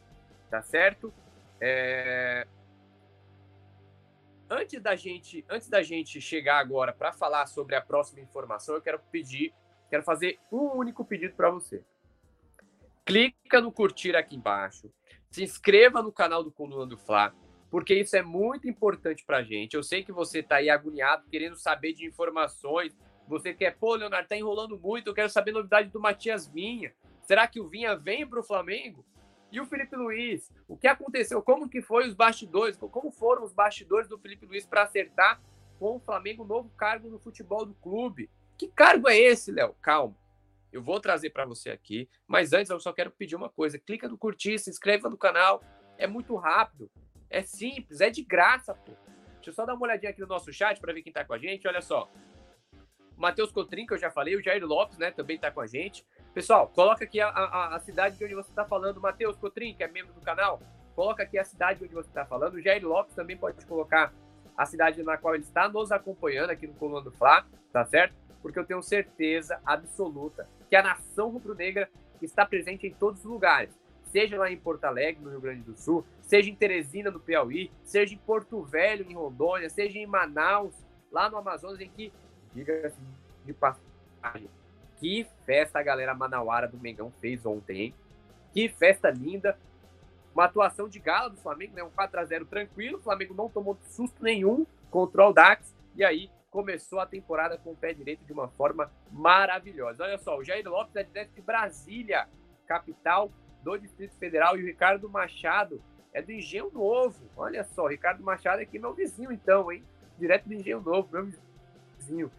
tá 0.51 0.63
certo? 0.63 1.13
É 1.61 2.47
antes 4.51 4.83
da 4.83 4.97
gente, 4.97 5.45
antes 5.49 5.69
da 5.69 5.81
gente 5.81 6.21
chegar 6.21 6.59
agora 6.59 6.93
para 6.93 7.13
falar 7.13 7.47
sobre 7.47 7.77
a 7.77 7.81
próxima 7.81 8.21
informação, 8.21 8.75
eu 8.75 8.83
quero 8.83 8.99
pedir, 9.13 9.55
quero 9.89 10.03
fazer 10.03 10.39
um 10.51 10.77
único 10.77 11.05
pedido 11.05 11.35
para 11.35 11.49
você. 11.51 11.83
Clica 13.11 13.61
no 13.61 13.73
curtir 13.73 14.15
aqui 14.15 14.37
embaixo, 14.37 14.89
se 15.33 15.43
inscreva 15.43 16.01
no 16.01 16.13
canal 16.13 16.45
do 16.45 16.53
Coluna 16.53 16.87
do 16.87 16.97
Fla, 16.97 17.35
porque 17.69 17.93
isso 17.93 18.15
é 18.15 18.23
muito 18.23 18.69
importante 18.69 19.25
para 19.25 19.39
a 19.39 19.43
gente. 19.43 19.75
Eu 19.75 19.83
sei 19.83 20.05
que 20.05 20.13
você 20.13 20.39
está 20.39 20.57
aí 20.57 20.71
agoniado, 20.71 21.27
querendo 21.29 21.57
saber 21.57 21.93
de 21.93 22.07
informações. 22.07 22.97
Você 23.27 23.53
quer, 23.53 23.77
pô, 23.77 23.97
Leonardo, 23.97 24.29
tá 24.29 24.37
enrolando 24.37 24.79
muito, 24.79 25.09
eu 25.09 25.15
quero 25.15 25.29
saber 25.29 25.51
novidade 25.51 25.89
do 25.89 25.99
Matias 25.99 26.47
Vinha. 26.47 26.95
Será 27.27 27.49
que 27.49 27.59
o 27.59 27.69
Vinha 27.69 27.97
vem 27.97 28.25
para 28.25 28.39
o 28.39 28.45
Flamengo? 28.45 29.05
E 29.51 29.61
o 29.61 29.67
Felipe 29.67 29.97
Luiz, 29.97 30.49
o 30.69 30.77
que 30.77 30.87
aconteceu? 30.87 31.43
Como 31.43 31.69
que 31.69 31.83
foi 31.83 32.07
os 32.07 32.15
bastidores? 32.15 32.77
Como 32.77 33.11
foram 33.11 33.43
os 33.43 33.53
bastidores 33.53 34.09
do 34.09 34.21
Felipe 34.21 34.47
Luiz 34.47 34.65
para 34.65 34.85
acertar 34.85 35.43
com 35.81 35.97
o 35.97 36.01
Flamengo 36.01 36.45
novo 36.45 36.71
cargo 36.77 37.11
no 37.11 37.19
futebol 37.19 37.67
do 37.67 37.75
clube? 37.75 38.31
Que 38.57 38.69
cargo 38.69 39.09
é 39.09 39.19
esse, 39.19 39.51
Léo? 39.51 39.75
Calma. 39.83 40.15
Eu 40.73 40.83
vou 40.83 41.01
trazer 41.01 41.31
para 41.31 41.45
você 41.45 41.71
aqui, 41.71 42.09
mas 42.27 42.53
antes 42.53 42.71
eu 42.71 42.79
só 42.79 42.93
quero 42.93 43.11
pedir 43.11 43.37
uma 43.37 43.49
coisa: 43.49 43.79
clica 43.79 44.09
no 44.09 44.17
curtir, 44.17 44.59
se 44.59 44.71
inscreva 44.71 45.09
no 45.09 45.17
canal. 45.17 45.63
É 45.99 46.07
muito 46.07 46.35
rápido, 46.37 46.91
é 47.29 47.43
simples, 47.43 48.01
é 48.01 48.09
de 48.09 48.23
graça, 48.23 48.75
pô. 48.75 48.93
Deixa 49.35 49.51
eu 49.51 49.55
só 49.55 49.65
dar 49.65 49.75
uma 49.75 49.87
olhadinha 49.87 50.11
aqui 50.11 50.21
no 50.21 50.27
nosso 50.27 50.53
chat 50.53 50.81
para 50.81 50.93
ver 50.93 51.03
quem 51.03 51.13
tá 51.13 51.25
com 51.25 51.33
a 51.33 51.39
gente. 51.39 51.67
Olha 51.67 51.81
só. 51.81 52.11
Matheus 53.17 53.53
Cotrim, 53.53 53.85
que 53.85 53.93
eu 53.93 53.99
já 53.99 54.11
falei, 54.11 54.35
o 54.35 54.43
Jair 54.43 54.65
Lopes, 54.65 54.97
né, 54.97 55.11
também 55.11 55.39
tá 55.39 55.51
com 55.51 55.61
a 55.61 55.67
gente. 55.67 56.07
Pessoal, 56.33 56.69
coloca 56.69 57.05
aqui 57.05 57.21
a, 57.21 57.29
a, 57.29 57.77
a 57.77 57.81
cidade 57.81 58.17
de 58.17 58.25
onde 58.25 58.35
você 58.35 58.49
está 58.49 58.65
falando. 58.65 59.01
Matheus 59.01 59.37
Cotrim, 59.37 59.75
que 59.75 59.83
é 59.83 59.89
membro 59.89 60.15
do 60.15 60.23
canal, 60.23 60.59
coloca 60.95 61.23
aqui 61.23 61.39
a 61.39 61.45
cidade 61.45 61.81
de 61.81 61.85
onde 61.85 61.95
você 61.95 62.09
está 62.09 62.25
falando. 62.25 62.55
O 62.55 62.63
Jair 62.63 62.87
Lopes 62.87 63.15
também 63.15 63.37
pode 63.37 63.65
colocar 63.67 64.15
a 64.57 64.65
cidade 64.65 65.03
na 65.03 65.19
qual 65.19 65.35
ele 65.35 65.45
está 65.45 65.69
nos 65.69 65.93
acompanhando 65.93 66.51
aqui 66.51 66.67
no 66.67 66.75
Coluna 66.75 67.03
do 67.03 67.11
Fla, 67.13 67.47
tá 67.73 67.85
certo? 67.85 68.15
Porque 68.41 68.59
eu 68.59 68.65
tenho 68.65 68.83
certeza 68.83 69.61
absoluta 69.67 70.49
que 70.71 70.77
a 70.77 70.83
nação 70.83 71.29
rubro-negra 71.29 71.91
está 72.23 72.47
presente 72.47 72.87
em 72.87 72.95
todos 72.95 73.25
os 73.25 73.27
lugares. 73.27 73.71
Seja 74.05 74.39
lá 74.39 74.51
em 74.51 74.57
Porto 74.57 74.85
Alegre, 74.85 75.23
no 75.23 75.31
Rio 75.31 75.41
Grande 75.41 75.63
do 75.63 75.77
Sul, 75.77 76.05
seja 76.23 76.49
em 76.49 76.55
Teresina, 76.55 77.11
no 77.11 77.21
Piauí, 77.21 77.71
seja 77.83 78.15
em 78.15 78.19
Porto 78.19 78.63
Velho, 78.63 79.05
em 79.09 79.15
Rondônia, 79.15 79.69
seja 79.69 79.99
em 79.99 80.07
Manaus, 80.07 80.75
lá 81.11 81.29
no 81.29 81.37
Amazonas, 81.37 81.81
em 81.81 81.89
que, 81.91 82.13
diga-se 82.55 82.97
de 83.45 83.53
passagem, 83.53 84.49
que 84.99 85.27
festa 85.45 85.81
a 85.81 85.83
galera 85.83 86.15
manauara 86.15 86.69
do 86.69 86.79
Mengão 86.79 87.13
fez 87.21 87.45
ontem, 87.45 87.81
hein? 87.81 87.95
Que 88.53 88.69
festa 88.69 89.11
linda. 89.11 89.59
Uma 90.35 90.45
atuação 90.45 90.89
de 90.89 90.99
gala 90.99 91.31
do 91.31 91.37
Flamengo, 91.37 91.75
né? 91.75 91.83
Um 91.83 91.91
4x0 91.91 92.47
tranquilo. 92.47 92.99
O 92.99 93.03
Flamengo 93.03 93.35
não 93.35 93.49
tomou 93.49 93.79
susto 93.89 94.23
nenhum 94.23 94.67
contra 94.91 95.27
o 95.27 95.33
Dax. 95.33 95.75
E 95.97 96.05
aí 96.05 96.31
começou 96.51 96.99
a 96.99 97.07
temporada 97.07 97.57
com 97.57 97.71
o 97.73 97.77
pé 97.77 97.95
direito 97.95 98.25
de 98.25 98.33
uma 98.33 98.49
forma 98.49 98.91
maravilhosa. 99.11 100.05
Olha 100.05 100.19
só, 100.19 100.37
o 100.37 100.45
Jair 100.45 100.69
Lopes 100.69 100.97
é 100.97 101.05
direto 101.05 101.33
de 101.33 101.41
Brasília, 101.41 102.29
capital 102.67 103.31
do 103.63 103.79
Distrito 103.79 104.17
Federal, 104.17 104.59
e 104.59 104.63
o 104.63 104.67
Ricardo 104.67 105.09
Machado 105.09 105.81
é 106.13 106.21
do 106.21 106.33
Engenho 106.33 106.71
Novo. 106.73 107.23
Olha 107.37 107.63
só, 107.63 107.87
Ricardo 107.87 108.23
Machado 108.23 108.61
aqui, 108.61 108.79
meu 108.79 108.93
vizinho, 108.93 109.31
então, 109.31 109.71
hein? 109.71 109.85
Direto 110.19 110.49
do 110.49 110.55
Engenho 110.55 110.81
Novo, 110.81 111.09
meu 111.13 111.31
vizinho. 111.99 112.31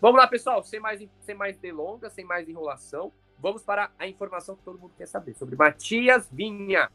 Vamos 0.00 0.20
lá, 0.20 0.26
pessoal, 0.26 0.62
sem 0.62 0.80
mais, 0.80 1.06
sem 1.20 1.34
mais 1.34 1.56
delongas, 1.58 2.12
sem 2.12 2.24
mais 2.24 2.48
enrolação, 2.48 3.12
vamos 3.38 3.62
para 3.62 3.90
a 3.98 4.06
informação 4.06 4.56
que 4.56 4.62
todo 4.62 4.78
mundo 4.78 4.94
quer 4.96 5.06
saber 5.06 5.34
sobre 5.34 5.56
Matias 5.56 6.28
Vinha. 6.30 6.90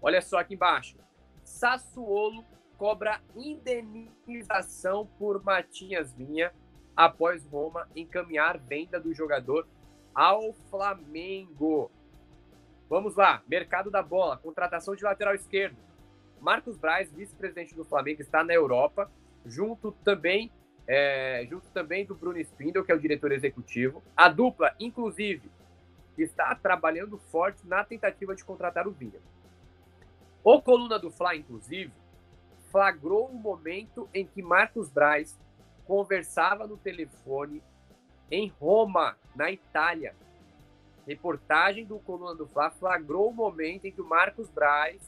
Olha 0.00 0.20
só 0.22 0.38
aqui 0.38 0.54
embaixo. 0.54 0.96
Sassuolo 1.44 2.44
cobra 2.78 3.20
indenização 3.34 5.06
por 5.18 5.42
Matias 5.42 6.12
Vinha 6.12 6.52
após 6.96 7.44
Roma 7.44 7.88
encaminhar 7.94 8.56
venda 8.56 9.00
do 9.00 9.12
jogador 9.12 9.66
ao 10.14 10.52
Flamengo. 10.70 11.90
Vamos 12.88 13.16
lá, 13.16 13.42
mercado 13.46 13.90
da 13.90 14.00
bola, 14.00 14.38
contratação 14.38 14.94
de 14.94 15.02
lateral 15.02 15.34
esquerdo. 15.34 15.76
Marcos 16.40 16.76
Braz, 16.78 17.12
vice-presidente 17.12 17.74
do 17.74 17.84
Flamengo, 17.84 18.22
está 18.22 18.44
na 18.44 18.54
Europa, 18.54 19.10
junto 19.44 19.90
também, 20.04 20.50
é, 20.86 21.44
junto 21.50 21.68
também 21.70 22.06
do 22.06 22.14
Bruno 22.14 22.38
Spindel, 22.38 22.84
que 22.84 22.92
é 22.92 22.94
o 22.94 23.00
diretor 23.00 23.32
executivo. 23.32 24.02
A 24.16 24.28
dupla, 24.28 24.72
inclusive, 24.78 25.50
está 26.16 26.54
trabalhando 26.54 27.18
forte 27.18 27.66
na 27.66 27.82
tentativa 27.82 28.36
de 28.36 28.44
contratar 28.44 28.86
o 28.86 28.92
Vinha. 28.92 29.20
O 30.44 30.62
coluna 30.62 30.98
do 30.98 31.10
Fla, 31.10 31.34
inclusive, 31.34 31.92
flagrou 32.70 33.28
o 33.28 33.34
um 33.34 33.38
momento 33.38 34.08
em 34.12 34.26
que 34.26 34.42
Marcos 34.42 34.90
Braz 34.90 35.38
conversava 35.86 36.66
no 36.66 36.76
telefone 36.76 37.62
em 38.30 38.48
Roma, 38.60 39.16
na 39.34 39.50
Itália. 39.50 40.14
Reportagem 41.06 41.86
do 41.86 41.98
Coluna 41.98 42.34
do 42.34 42.46
Fla 42.46 42.70
flagrou 42.70 43.30
o 43.30 43.34
momento 43.34 43.86
em 43.86 43.92
que 43.92 44.00
o 44.00 44.06
Marcos 44.06 44.50
Braz 44.50 45.00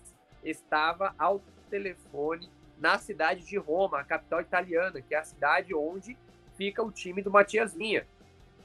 estava 0.42 1.14
ao 1.18 1.40
telefone 1.68 2.50
na 2.78 2.98
cidade 2.98 3.44
de 3.44 3.58
Roma, 3.58 4.00
a 4.00 4.04
capital 4.04 4.40
italiana, 4.40 5.02
que 5.02 5.14
é 5.14 5.18
a 5.18 5.24
cidade 5.24 5.74
onde 5.74 6.16
fica 6.54 6.82
o 6.82 6.90
time 6.90 7.20
do 7.20 7.30
Matias 7.30 7.74
Vinha, 7.74 8.06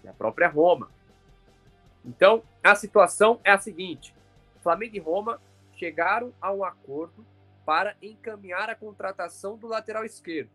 que 0.01 0.07
é 0.07 0.09
a 0.09 0.13
própria 0.13 0.47
Roma. 0.47 0.89
Então, 2.05 2.41
a 2.63 2.75
situação 2.75 3.41
é 3.43 3.51
a 3.51 3.57
seguinte: 3.57 4.15
Flamengo 4.63 4.95
e 4.95 4.99
Roma 4.99 5.41
chegaram 5.73 6.33
a 6.41 6.53
um 6.53 6.63
acordo 6.63 7.25
para 7.65 7.97
encaminhar 8.01 8.69
a 8.69 8.75
contratação 8.75 9.57
do 9.57 9.67
lateral 9.67 10.05
esquerdo. 10.05 10.51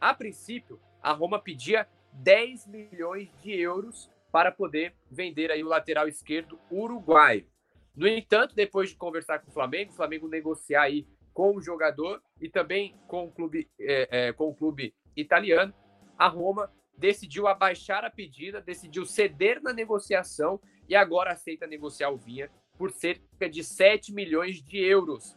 A 0.00 0.12
princípio, 0.12 0.80
a 1.00 1.12
Roma 1.12 1.38
pedia 1.38 1.86
10 2.12 2.66
milhões 2.66 3.30
de 3.40 3.52
euros 3.52 4.10
para 4.30 4.50
poder 4.50 4.94
vender 5.10 5.50
aí 5.50 5.62
o 5.62 5.68
lateral 5.68 6.08
esquerdo 6.08 6.58
uruguaio. 6.70 7.46
No 7.94 8.08
entanto, 8.08 8.54
depois 8.54 8.90
de 8.90 8.96
conversar 8.96 9.38
com 9.40 9.50
o 9.50 9.54
Flamengo, 9.54 9.92
o 9.92 9.94
Flamengo 9.94 10.26
negociar 10.26 10.82
aí 10.82 11.06
com 11.32 11.54
o 11.56 11.60
jogador 11.60 12.22
e 12.40 12.48
também 12.48 12.96
com 13.06 13.24
o 13.26 13.30
clube, 13.30 13.70
é, 13.78 14.28
é, 14.28 14.32
com 14.32 14.48
o 14.48 14.54
clube 14.54 14.94
italiano, 15.16 15.72
a 16.18 16.26
Roma 16.26 16.72
decidiu 16.96 17.46
abaixar 17.46 18.04
a 18.04 18.10
pedida, 18.10 18.60
decidiu 18.60 19.04
ceder 19.04 19.62
na 19.62 19.72
negociação 19.72 20.60
e 20.88 20.94
agora 20.94 21.32
aceita 21.32 21.66
negociar 21.66 22.10
o 22.10 22.16
Vinha 22.16 22.50
por 22.78 22.90
cerca 22.90 23.48
de 23.48 23.62
7 23.62 24.12
milhões 24.12 24.62
de 24.62 24.78
euros, 24.78 25.36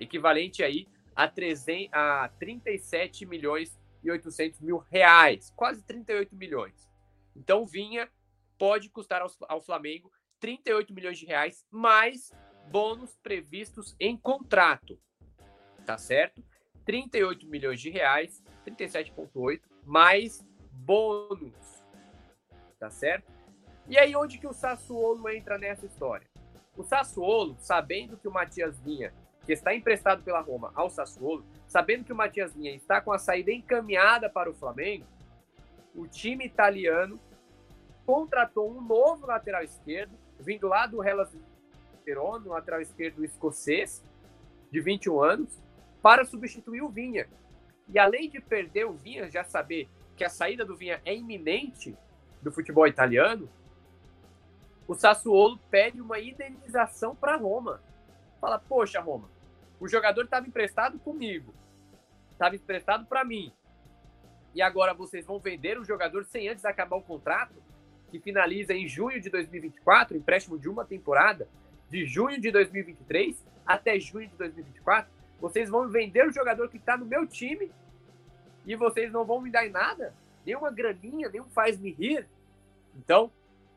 equivalente 0.00 0.64
aí 0.64 0.88
a, 1.14 1.28
300, 1.28 1.90
a 1.92 2.28
37 2.38 3.26
milhões 3.26 3.78
e 4.02 4.10
800 4.10 4.60
mil 4.60 4.78
reais, 4.78 5.52
quase 5.54 5.82
38 5.82 6.34
milhões. 6.34 6.90
Então, 7.36 7.66
Vinha 7.66 8.08
pode 8.58 8.88
custar 8.88 9.22
ao, 9.22 9.30
ao 9.48 9.60
Flamengo 9.60 10.10
38 10.40 10.92
milhões 10.94 11.18
de 11.18 11.26
reais, 11.26 11.64
mais 11.70 12.32
bônus 12.70 13.16
previstos 13.22 13.94
em 14.00 14.16
contrato. 14.16 14.98
Tá 15.84 15.98
certo? 15.98 16.42
38 16.84 17.46
milhões 17.46 17.80
de 17.80 17.90
reais, 17.90 18.42
37,8, 18.66 19.60
mais 19.84 20.44
bônus. 20.72 21.84
Tá 22.78 22.90
certo? 22.90 23.30
E 23.88 23.98
aí, 23.98 24.14
onde 24.16 24.38
que 24.38 24.46
o 24.46 24.52
Sassuolo 24.52 25.28
entra 25.28 25.58
nessa 25.58 25.84
história? 25.84 26.26
O 26.76 26.82
Sassuolo, 26.82 27.56
sabendo 27.58 28.16
que 28.16 28.28
o 28.28 28.32
Matias 28.32 28.78
Vinha, 28.80 29.12
que 29.44 29.52
está 29.52 29.74
emprestado 29.74 30.22
pela 30.22 30.40
Roma 30.40 30.72
ao 30.74 30.90
Sassuolo, 30.90 31.44
sabendo 31.66 32.04
que 32.04 32.12
o 32.12 32.16
Matias 32.16 32.54
Vinha 32.54 32.74
está 32.74 33.00
com 33.00 33.12
a 33.12 33.18
saída 33.18 33.50
encaminhada 33.52 34.28
para 34.28 34.50
o 34.50 34.54
Flamengo, 34.54 35.06
o 35.94 36.06
time 36.06 36.44
italiano 36.44 37.18
contratou 38.06 38.70
um 38.70 38.80
novo 38.80 39.26
lateral 39.26 39.62
esquerdo, 39.62 40.12
vindo 40.38 40.68
lá 40.68 40.86
do 40.86 41.02
Hellas 41.02 41.34
Verona, 42.04 42.46
um 42.46 42.52
lateral 42.52 42.80
esquerdo 42.80 43.24
escocês, 43.24 44.02
de 44.70 44.80
21 44.80 45.22
anos, 45.22 45.58
para 46.02 46.24
substituir 46.24 46.82
o 46.82 46.88
Vinha. 46.88 47.28
E 47.88 47.98
além 47.98 48.28
de 48.28 48.40
perder 48.40 48.86
o 48.86 48.92
Vinha, 48.92 49.28
já 49.28 49.44
saber 49.44 49.88
que 50.16 50.24
a 50.24 50.28
saída 50.28 50.64
do 50.64 50.76
Vinha 50.76 51.00
é 51.04 51.14
iminente 51.14 51.96
do 52.40 52.52
futebol 52.52 52.86
italiano, 52.86 53.48
o 54.86 54.94
Sassuolo 54.94 55.58
pede 55.70 56.00
uma 56.00 56.18
indenização 56.18 57.14
para 57.14 57.36
Roma. 57.36 57.80
Fala, 58.40 58.58
poxa, 58.58 59.00
Roma, 59.00 59.28
o 59.78 59.86
jogador 59.86 60.24
estava 60.24 60.46
emprestado 60.46 60.98
comigo 60.98 61.52
estava 62.40 62.56
emprestado 62.56 63.04
para 63.04 63.22
mim. 63.22 63.52
E 64.54 64.62
agora 64.62 64.94
vocês 64.94 65.26
vão 65.26 65.38
vender 65.38 65.78
o 65.78 65.84
jogador 65.84 66.24
sem 66.24 66.48
antes 66.48 66.64
acabar 66.64 66.96
o 66.96 67.02
contrato, 67.02 67.54
que 68.10 68.18
finaliza 68.18 68.72
em 68.72 68.88
junho 68.88 69.20
de 69.20 69.28
2024, 69.28 70.16
empréstimo 70.16 70.58
de 70.58 70.68
uma 70.68 70.84
temporada, 70.84 71.46
de 71.88 72.06
junho 72.06 72.40
de 72.40 72.50
2023 72.50 73.44
até 73.66 74.00
junho 74.00 74.26
de 74.26 74.36
2024. 74.36 75.12
Vocês 75.38 75.68
vão 75.68 75.88
vender 75.88 76.26
o 76.26 76.32
jogador 76.32 76.68
que 76.68 76.78
está 76.78 76.96
no 76.96 77.04
meu 77.04 77.26
time 77.26 77.70
e 78.66 78.74
vocês 78.74 79.12
não 79.12 79.24
vão 79.24 79.40
me 79.40 79.50
dar 79.50 79.66
em 79.66 79.70
nada? 79.70 80.14
Nenhuma 80.44 80.70
graninha, 80.70 81.28
nenhum 81.28 81.48
faz-me 81.50 81.92
rir. 81.92 82.26
Então, 82.96 83.30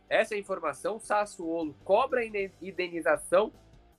essa 0.10 0.34
é 0.34 0.38
a 0.38 0.40
informação. 0.40 1.00
Sassuolo 1.00 1.76
cobra 1.84 2.22
a 2.22 2.26
indenização 2.62 3.52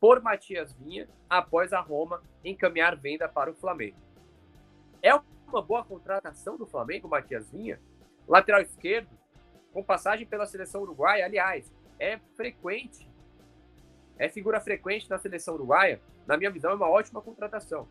por 0.05 0.21
Matias 0.21 0.71
Vinha 0.75 1.09
após 1.31 1.73
a 1.73 1.81
Roma 1.81 2.23
encaminhar 2.45 2.95
venda 2.95 3.27
para 3.27 3.51
o 3.51 3.55
Flamengo. 3.55 3.97
É 5.03 5.15
uma 5.49 5.63
boa 5.63 5.83
contratação 5.83 6.59
do 6.59 6.67
Flamengo, 6.67 7.09
Matias 7.09 7.51
Vinha. 7.51 7.81
Lateral 8.29 8.61
esquerdo, 8.61 9.09
com 9.73 9.83
passagem 9.83 10.27
pela 10.27 10.45
seleção 10.45 10.83
uruguaia, 10.83 11.25
aliás, 11.25 11.73
é 11.99 12.19
frequente, 12.37 13.11
é 14.19 14.29
figura 14.29 14.61
frequente 14.61 15.09
na 15.09 15.17
seleção 15.17 15.55
uruguaia. 15.55 15.99
Na 16.27 16.37
minha 16.37 16.51
visão, 16.51 16.73
é 16.73 16.75
uma 16.75 16.91
ótima 16.91 17.23
contratação. 17.23 17.89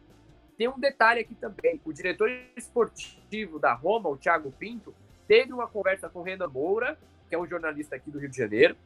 Tem 0.55 0.67
um 0.67 0.79
detalhe 0.79 1.21
aqui 1.21 1.33
também: 1.33 1.81
o 1.83 1.91
diretor 1.91 2.29
esportivo 2.55 3.57
da 3.57 3.73
Roma, 3.73 4.07
o 4.07 4.17
Thiago 4.17 4.51
Pinto, 4.51 4.93
teve 5.27 5.51
uma 5.51 5.67
conversa 5.67 6.07
com 6.09 6.19
o 6.19 6.21
Renan 6.21 6.47
Moura, 6.47 6.95
que 7.27 7.33
é 7.33 7.39
um 7.39 7.47
jornalista 7.47 7.95
aqui 7.95 8.11
do 8.11 8.19
Rio 8.19 8.29
de 8.29 8.37
Janeiro. 8.37 8.77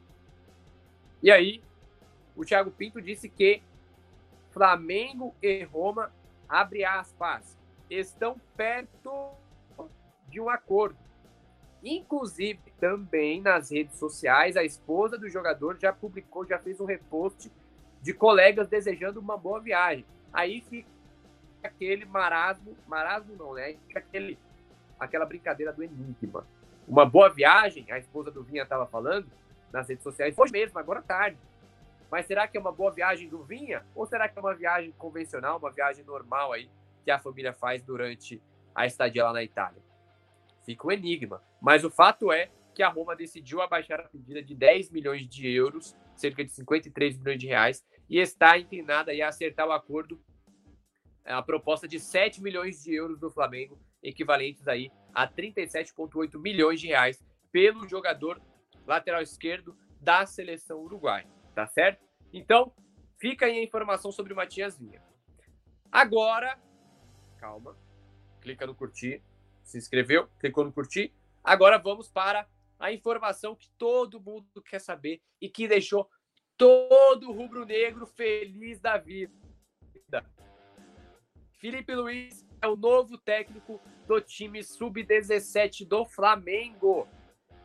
E 1.22 1.30
aí, 1.30 1.60
o 2.38 2.44
Thiago 2.44 2.70
Pinto 2.70 3.02
disse 3.02 3.28
que 3.28 3.60
Flamengo 4.52 5.34
e 5.42 5.64
Roma, 5.64 6.12
abre 6.48 6.84
aspas, 6.84 7.58
estão 7.90 8.40
perto 8.56 9.32
de 10.28 10.40
um 10.40 10.48
acordo. 10.48 10.96
Inclusive, 11.82 12.60
também 12.78 13.42
nas 13.42 13.72
redes 13.72 13.98
sociais, 13.98 14.56
a 14.56 14.62
esposa 14.62 15.18
do 15.18 15.28
jogador 15.28 15.78
já 15.80 15.92
publicou, 15.92 16.46
já 16.46 16.60
fez 16.60 16.80
um 16.80 16.84
repost 16.84 17.50
de 18.00 18.14
colegas 18.14 18.68
desejando 18.68 19.18
uma 19.18 19.36
boa 19.36 19.60
viagem. 19.60 20.04
Aí 20.32 20.60
fica 20.60 20.88
aquele 21.64 22.04
marasmo, 22.04 22.76
marasmo 22.86 23.34
não, 23.34 23.54
né? 23.54 23.76
Fica 23.88 23.98
aquele, 23.98 24.38
aquela 24.98 25.26
brincadeira 25.26 25.72
do 25.72 25.82
enigma. 25.82 26.46
Uma 26.86 27.04
boa 27.04 27.28
viagem, 27.28 27.90
a 27.90 27.98
esposa 27.98 28.30
do 28.30 28.44
Vinha 28.44 28.62
estava 28.62 28.86
falando 28.86 29.26
nas 29.72 29.88
redes 29.88 30.04
sociais, 30.04 30.38
hoje 30.38 30.52
mesmo, 30.52 30.78
agora 30.78 31.02
tarde. 31.02 31.36
Mas 32.10 32.26
será 32.26 32.48
que 32.48 32.56
é 32.56 32.60
uma 32.60 32.72
boa 32.72 32.90
viagem 32.90 33.28
do 33.28 33.42
Vinha? 33.44 33.84
Ou 33.94 34.06
será 34.06 34.28
que 34.28 34.38
é 34.38 34.42
uma 34.42 34.54
viagem 34.54 34.92
convencional, 34.92 35.58
uma 35.58 35.70
viagem 35.70 36.04
normal 36.04 36.52
aí, 36.52 36.70
que 37.04 37.10
a 37.10 37.18
família 37.18 37.52
faz 37.52 37.82
durante 37.82 38.42
a 38.74 38.86
estadia 38.86 39.24
lá 39.24 39.32
na 39.32 39.42
Itália. 39.42 39.82
Fica 40.64 40.86
um 40.86 40.92
enigma. 40.92 41.42
Mas 41.60 41.84
o 41.84 41.90
fato 41.90 42.30
é 42.30 42.50
que 42.74 42.82
a 42.82 42.88
Roma 42.88 43.16
decidiu 43.16 43.60
abaixar 43.60 43.98
a 43.98 44.04
pedida 44.04 44.42
de 44.42 44.54
10 44.54 44.90
milhões 44.90 45.26
de 45.28 45.50
euros, 45.50 45.96
cerca 46.14 46.44
de 46.44 46.52
53 46.52 47.18
milhões 47.18 47.40
de 47.40 47.46
reais, 47.46 47.84
e 48.08 48.18
está 48.18 48.58
inclinada 48.58 49.10
a 49.12 49.28
acertar 49.28 49.66
o 49.66 49.72
acordo, 49.72 50.22
a 51.24 51.42
proposta 51.42 51.88
de 51.88 51.98
7 51.98 52.40
milhões 52.42 52.82
de 52.82 52.94
euros 52.94 53.18
do 53.18 53.30
Flamengo, 53.30 53.78
equivalentes 54.02 54.68
aí 54.68 54.90
a 55.12 55.26
37,8 55.26 56.38
milhões 56.38 56.80
de 56.80 56.86
reais 56.86 57.22
pelo 57.50 57.88
jogador 57.88 58.40
lateral 58.86 59.22
esquerdo 59.22 59.76
da 60.00 60.24
seleção 60.24 60.80
uruguaia, 60.80 61.26
tá 61.58 61.66
certo? 61.66 62.06
Então, 62.32 62.72
fica 63.18 63.46
aí 63.46 63.58
a 63.58 63.64
informação 63.64 64.12
sobre 64.12 64.32
o 64.32 64.36
Matias 64.36 64.78
Vinha. 64.78 65.02
Agora, 65.90 66.56
calma. 67.36 67.76
Clica 68.40 68.64
no 68.64 68.76
curtir. 68.76 69.20
Se 69.64 69.76
inscreveu, 69.76 70.28
clicou 70.38 70.64
no 70.64 70.72
curtir. 70.72 71.12
Agora 71.42 71.76
vamos 71.76 72.08
para 72.08 72.48
a 72.78 72.92
informação 72.92 73.56
que 73.56 73.68
todo 73.76 74.20
mundo 74.20 74.62
quer 74.62 74.78
saber 74.78 75.20
e 75.40 75.48
que 75.48 75.66
deixou 75.66 76.08
todo 76.56 77.32
rubro-negro 77.32 78.06
feliz 78.06 78.78
da 78.78 78.96
vida. 78.96 79.34
Felipe 81.58 81.92
Luiz 81.92 82.46
é 82.62 82.68
o 82.68 82.76
novo 82.76 83.18
técnico 83.18 83.80
do 84.06 84.20
time 84.20 84.62
sub-17 84.62 85.88
do 85.88 86.06
Flamengo. 86.06 87.08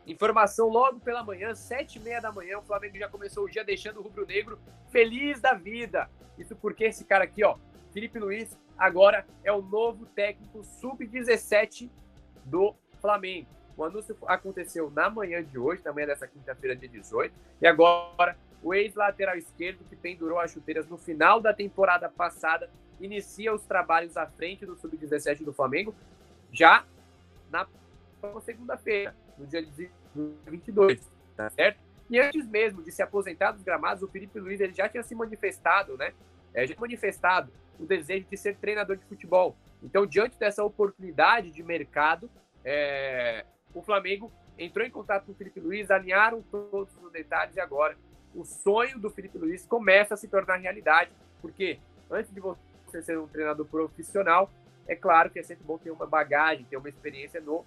Informação 0.06 0.68
logo 0.68 1.00
pela 1.00 1.24
manhã, 1.24 1.54
sete 1.54 1.98
e 1.98 2.00
meia 2.00 2.20
da 2.20 2.30
manhã, 2.30 2.58
o 2.58 2.62
Flamengo 2.62 2.98
já 2.98 3.08
começou 3.08 3.44
o 3.44 3.50
dia 3.50 3.64
deixando 3.64 4.00
o 4.00 4.02
rubro-negro 4.02 4.58
feliz 4.90 5.40
da 5.40 5.54
vida. 5.54 6.10
Isso 6.38 6.54
porque 6.56 6.84
esse 6.84 7.04
cara 7.04 7.24
aqui, 7.24 7.42
ó, 7.42 7.56
Felipe 7.92 8.18
Luiz, 8.18 8.58
agora 8.76 9.26
é 9.42 9.50
o 9.50 9.62
novo 9.62 10.04
técnico 10.06 10.62
sub-17 10.62 11.88
do 12.44 12.74
Flamengo. 13.00 13.48
O 13.76 13.84
anúncio 13.84 14.16
aconteceu 14.26 14.90
na 14.90 15.08
manhã 15.08 15.42
de 15.42 15.58
hoje, 15.58 15.82
na 15.84 15.92
manhã 15.92 16.06
dessa 16.06 16.28
quinta-feira, 16.28 16.76
dia 16.76 16.88
18. 16.88 17.34
E 17.60 17.66
agora, 17.66 18.36
o 18.62 18.74
ex-lateral 18.74 19.36
esquerdo, 19.36 19.84
que 19.88 19.96
pendurou 19.96 20.38
as 20.38 20.50
chuteiras 20.50 20.86
no 20.86 20.98
final 20.98 21.40
da 21.40 21.52
temporada 21.52 22.08
passada, 22.08 22.70
inicia 23.00 23.52
os 23.52 23.64
trabalhos 23.64 24.16
à 24.16 24.26
frente 24.26 24.64
do 24.64 24.76
Sub-17 24.76 25.44
do 25.44 25.52
Flamengo, 25.52 25.94
já 26.52 26.84
na 27.50 27.66
segunda-feira, 28.42 29.14
no 29.38 29.46
dia 29.46 29.66
22, 30.46 31.10
tá 31.36 31.50
certo? 31.50 31.78
E 32.10 32.20
antes 32.20 32.46
mesmo 32.46 32.82
de 32.82 32.92
se 32.92 33.02
aposentar 33.02 33.52
dos 33.52 33.62
gramados, 33.62 34.02
o 34.02 34.08
Felipe 34.08 34.38
Luiz 34.38 34.60
ele 34.60 34.74
já 34.74 34.88
tinha 34.88 35.02
se 35.02 35.14
manifestado, 35.14 35.96
né? 35.96 36.12
É, 36.52 36.66
já 36.66 36.74
manifestado 36.78 37.50
o 37.78 37.86
desejo 37.86 38.26
de 38.30 38.36
ser 38.36 38.56
treinador 38.56 38.96
de 38.96 39.04
futebol. 39.04 39.56
Então, 39.82 40.06
diante 40.06 40.38
dessa 40.38 40.62
oportunidade 40.62 41.50
de 41.50 41.62
mercado, 41.62 42.30
é, 42.64 43.44
o 43.74 43.82
Flamengo 43.82 44.32
entrou 44.56 44.86
em 44.86 44.90
contato 44.90 45.26
com 45.26 45.32
o 45.32 45.34
Felipe 45.34 45.60
Luiz, 45.60 45.90
alinharam 45.90 46.42
todos 46.42 46.96
os 47.02 47.10
detalhes 47.10 47.56
e 47.56 47.60
agora 47.60 47.96
o 48.34 48.44
sonho 48.44 48.98
do 48.98 49.10
Felipe 49.10 49.38
Luiz 49.38 49.66
começa 49.66 50.14
a 50.14 50.16
se 50.16 50.28
tornar 50.28 50.56
realidade, 50.56 51.10
porque 51.40 51.78
antes 52.10 52.32
de 52.32 52.40
você 52.40 53.02
ser 53.02 53.18
um 53.18 53.28
treinador 53.28 53.66
profissional, 53.66 54.50
é 54.86 54.94
claro 54.94 55.30
que 55.30 55.38
é 55.38 55.42
sempre 55.42 55.64
bom 55.64 55.78
ter 55.78 55.90
uma 55.90 56.06
bagagem, 56.06 56.64
ter 56.64 56.76
uma 56.76 56.88
experiência 56.88 57.40
no, 57.40 57.64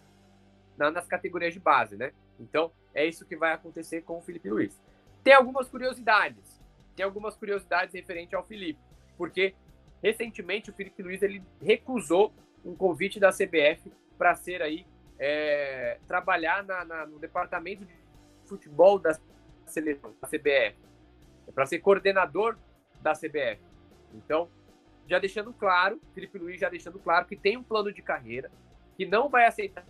na, 0.77 0.91
nas 0.91 1.07
categorias 1.07 1.53
de 1.53 1.60
base, 1.60 1.98
né? 1.98 2.12
Então, 2.39 2.72
é 2.93 3.05
isso 3.05 3.25
que 3.25 3.36
vai 3.36 3.53
acontecer 3.53 4.01
com 4.01 4.17
o 4.17 4.22
Felipe 4.22 4.50
Luiz. 4.50 4.79
Tem 5.24 5.34
algumas 5.34 5.67
curiosidades, 5.67 6.62
tem 6.96 7.03
algumas 7.03 7.36
curiosidades 7.36 7.93
referente 7.93 8.36
ao 8.36 8.46
Felipe, 8.46 8.79
porque 9.17 9.55
recentemente 10.01 10.69
o 10.69 10.74
Felipe 10.74 11.01
Luiz 11.01 11.22
ele 11.22 11.43
recusou 11.62 12.34
um 12.63 12.75
convite 12.75 13.19
da 13.19 13.31
CBF 13.31 13.91
para 14.17 14.36
ser 14.36 14.62
aí 14.62 14.86
é, 15.19 16.00
trabalhar 16.07 16.63
na, 16.63 16.86
na, 16.86 17.05
no 17.05 17.19
departamento 17.19 17.84
de 17.84 17.96
futebol 18.46 19.00
da 19.00 19.17
seleção, 19.65 20.15
da 20.22 20.27
CBF, 20.27 20.77
para 21.53 21.65
ser 21.65 21.79
coordenador 21.79 22.57
da 23.01 23.13
CBF. 23.13 23.62
Então, 24.13 24.50
já 25.07 25.19
deixando 25.19 25.53
claro, 25.53 26.00
Felipe 26.13 26.38
Luiz 26.38 26.60
já 26.60 26.69
deixando 26.69 27.00
claro 27.00 27.25
que 27.25 27.36
tem 27.36 27.57
um 27.57 27.63
plano 27.63 27.91
de 27.91 28.01
carreira, 28.01 28.51
que 28.96 29.05
não 29.05 29.29
vai 29.29 29.46
aceitar 29.46 29.86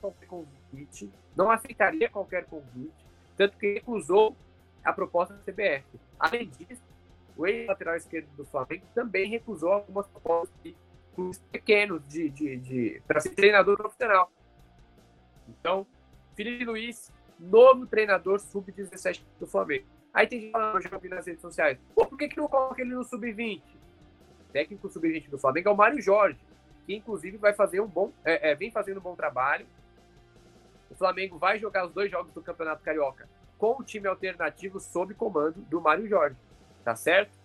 qualquer 0.00 0.26
convite, 0.26 1.10
não 1.36 1.50
aceitaria 1.50 2.08
qualquer 2.08 2.44
convite, 2.46 2.92
tanto 3.36 3.56
que 3.56 3.74
recusou 3.74 4.36
a 4.84 4.92
proposta 4.92 5.34
da 5.34 5.40
CBF. 5.40 5.84
Além 6.18 6.48
disso, 6.48 6.82
o 7.36 7.46
ex-lateral 7.46 7.96
esquerdo 7.96 8.28
do 8.36 8.44
Flamengo 8.44 8.84
também 8.94 9.28
recusou 9.28 9.72
algumas 9.72 10.06
propostas 10.06 10.54
de 10.62 10.76
clubes 11.14 11.38
pequenos 11.50 12.02
de, 12.08 12.28
de, 12.28 12.56
de 12.56 13.02
para 13.06 13.20
ser 13.20 13.30
treinador 13.30 13.76
profissional. 13.76 14.30
Então, 15.48 15.86
Felipe 16.36 16.64
Luiz, 16.64 17.12
novo 17.38 17.86
treinador 17.86 18.38
sub-17 18.40 19.22
do 19.38 19.46
Flamengo. 19.46 19.86
Aí 20.12 20.26
tem 20.26 20.40
gente 20.40 20.52
falando, 20.52 20.82
já 20.82 20.98
vi 20.98 21.08
nas 21.08 21.26
redes 21.26 21.40
sociais, 21.40 21.78
Pô, 21.94 22.04
por 22.04 22.18
que, 22.18 22.28
que 22.28 22.36
não 22.36 22.48
coloca 22.48 22.80
ele 22.80 22.94
no 22.94 23.04
sub-20? 23.04 23.62
técnico 24.50 24.88
sub-20 24.88 25.30
do 25.30 25.38
Flamengo 25.38 25.68
é 25.68 25.72
o 25.72 25.76
Mário 25.76 26.00
Jorge, 26.02 26.38
que 26.86 26.94
inclusive 26.94 27.36
vai 27.36 27.52
fazer 27.52 27.80
um 27.80 27.86
bom, 27.86 28.12
é, 28.24 28.50
é, 28.50 28.54
vem 28.54 28.70
fazendo 28.70 28.98
um 28.98 29.02
bom 29.02 29.14
trabalho. 29.14 29.66
O 30.90 30.94
Flamengo 30.94 31.38
vai 31.38 31.58
jogar 31.58 31.86
os 31.86 31.92
dois 31.92 32.10
jogos 32.10 32.32
do 32.32 32.42
Campeonato 32.42 32.82
Carioca 32.82 33.28
com 33.56 33.76
o 33.78 33.84
time 33.84 34.08
alternativo 34.08 34.80
sob 34.80 35.14
comando 35.14 35.60
do 35.62 35.80
Mário 35.80 36.08
Jorge. 36.08 36.36
Tá 36.82 36.96
certo? 36.96 37.38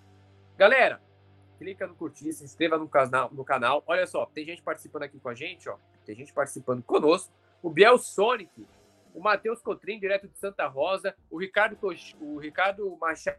Galera, 0.58 1.02
clica 1.60 1.86
no 1.86 1.96
curtir, 1.96 2.32
se 2.34 2.44
inscreva 2.44 2.78
no 2.78 2.88
canal, 2.88 3.30
no 3.32 3.44
canal. 3.44 3.84
Olha 3.86 4.08
só, 4.08 4.26
tem 4.26 4.46
gente 4.46 4.62
participando 4.62 5.04
aqui 5.04 5.20
com 5.20 5.30
a 5.30 5.36
gente, 5.36 5.70
ó. 5.70 5.78
Tem 6.06 6.16
gente 6.16 6.34
participando 6.34 6.82
conosco. 6.84 7.32
O 7.62 7.70
Biel 7.70 7.98
Sonic, 7.98 8.66
o 9.14 9.22
Matheus 9.22 9.62
Cotrim, 9.62 10.00
direto 10.00 10.28
de 10.28 10.38
Santa 10.38 10.68
Rosa, 10.68 11.16
o 11.30 11.38
Ricardo, 11.38 11.78
o 12.20 12.38
Ricardo 12.38 12.98
Machado 12.98 13.38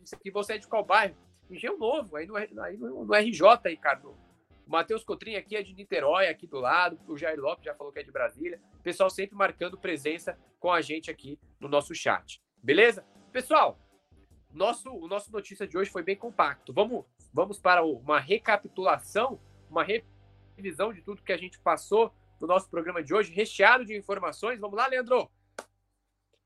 disse 0.00 0.14
aqui, 0.14 0.30
você 0.30 0.54
é 0.54 0.58
de 0.58 0.66
qual 0.66 0.84
bairro? 0.84 1.14
Engenho 1.50 1.78
Novo, 1.78 2.16
aí 2.16 2.26
no, 2.26 2.36
aí 2.36 2.76
no, 2.76 3.04
no 3.04 3.14
RJ, 3.14 3.42
Ricardo. 3.66 4.14
O 4.68 4.70
Matheus 4.70 5.02
Cotrim 5.02 5.34
aqui 5.34 5.56
é 5.56 5.62
de 5.62 5.72
Niterói, 5.72 6.28
aqui 6.28 6.46
do 6.46 6.60
lado. 6.60 7.00
O 7.08 7.16
Jair 7.16 7.40
Lopes 7.40 7.64
já 7.64 7.74
falou 7.74 7.90
que 7.90 8.00
é 8.00 8.02
de 8.02 8.12
Brasília. 8.12 8.60
O 8.78 8.82
pessoal 8.82 9.08
sempre 9.08 9.34
marcando 9.34 9.78
presença 9.78 10.38
com 10.60 10.70
a 10.70 10.82
gente 10.82 11.10
aqui 11.10 11.40
no 11.58 11.70
nosso 11.70 11.94
chat. 11.94 12.42
Beleza? 12.62 13.02
Pessoal, 13.32 13.78
nosso, 14.52 14.92
o 14.92 15.08
nosso 15.08 15.32
notícia 15.32 15.66
de 15.66 15.78
hoje 15.78 15.90
foi 15.90 16.02
bem 16.02 16.16
compacto. 16.16 16.70
Vamos, 16.70 17.06
vamos 17.32 17.58
para 17.58 17.82
uma 17.82 18.20
recapitulação, 18.20 19.40
uma 19.70 19.82
revisão 19.82 20.92
de 20.92 21.00
tudo 21.00 21.22
que 21.22 21.32
a 21.32 21.38
gente 21.38 21.58
passou 21.60 22.12
no 22.38 22.46
nosso 22.46 22.68
programa 22.68 23.02
de 23.02 23.14
hoje, 23.14 23.32
recheado 23.32 23.86
de 23.86 23.96
informações. 23.96 24.60
Vamos 24.60 24.76
lá, 24.76 24.86
Leandro? 24.86 25.30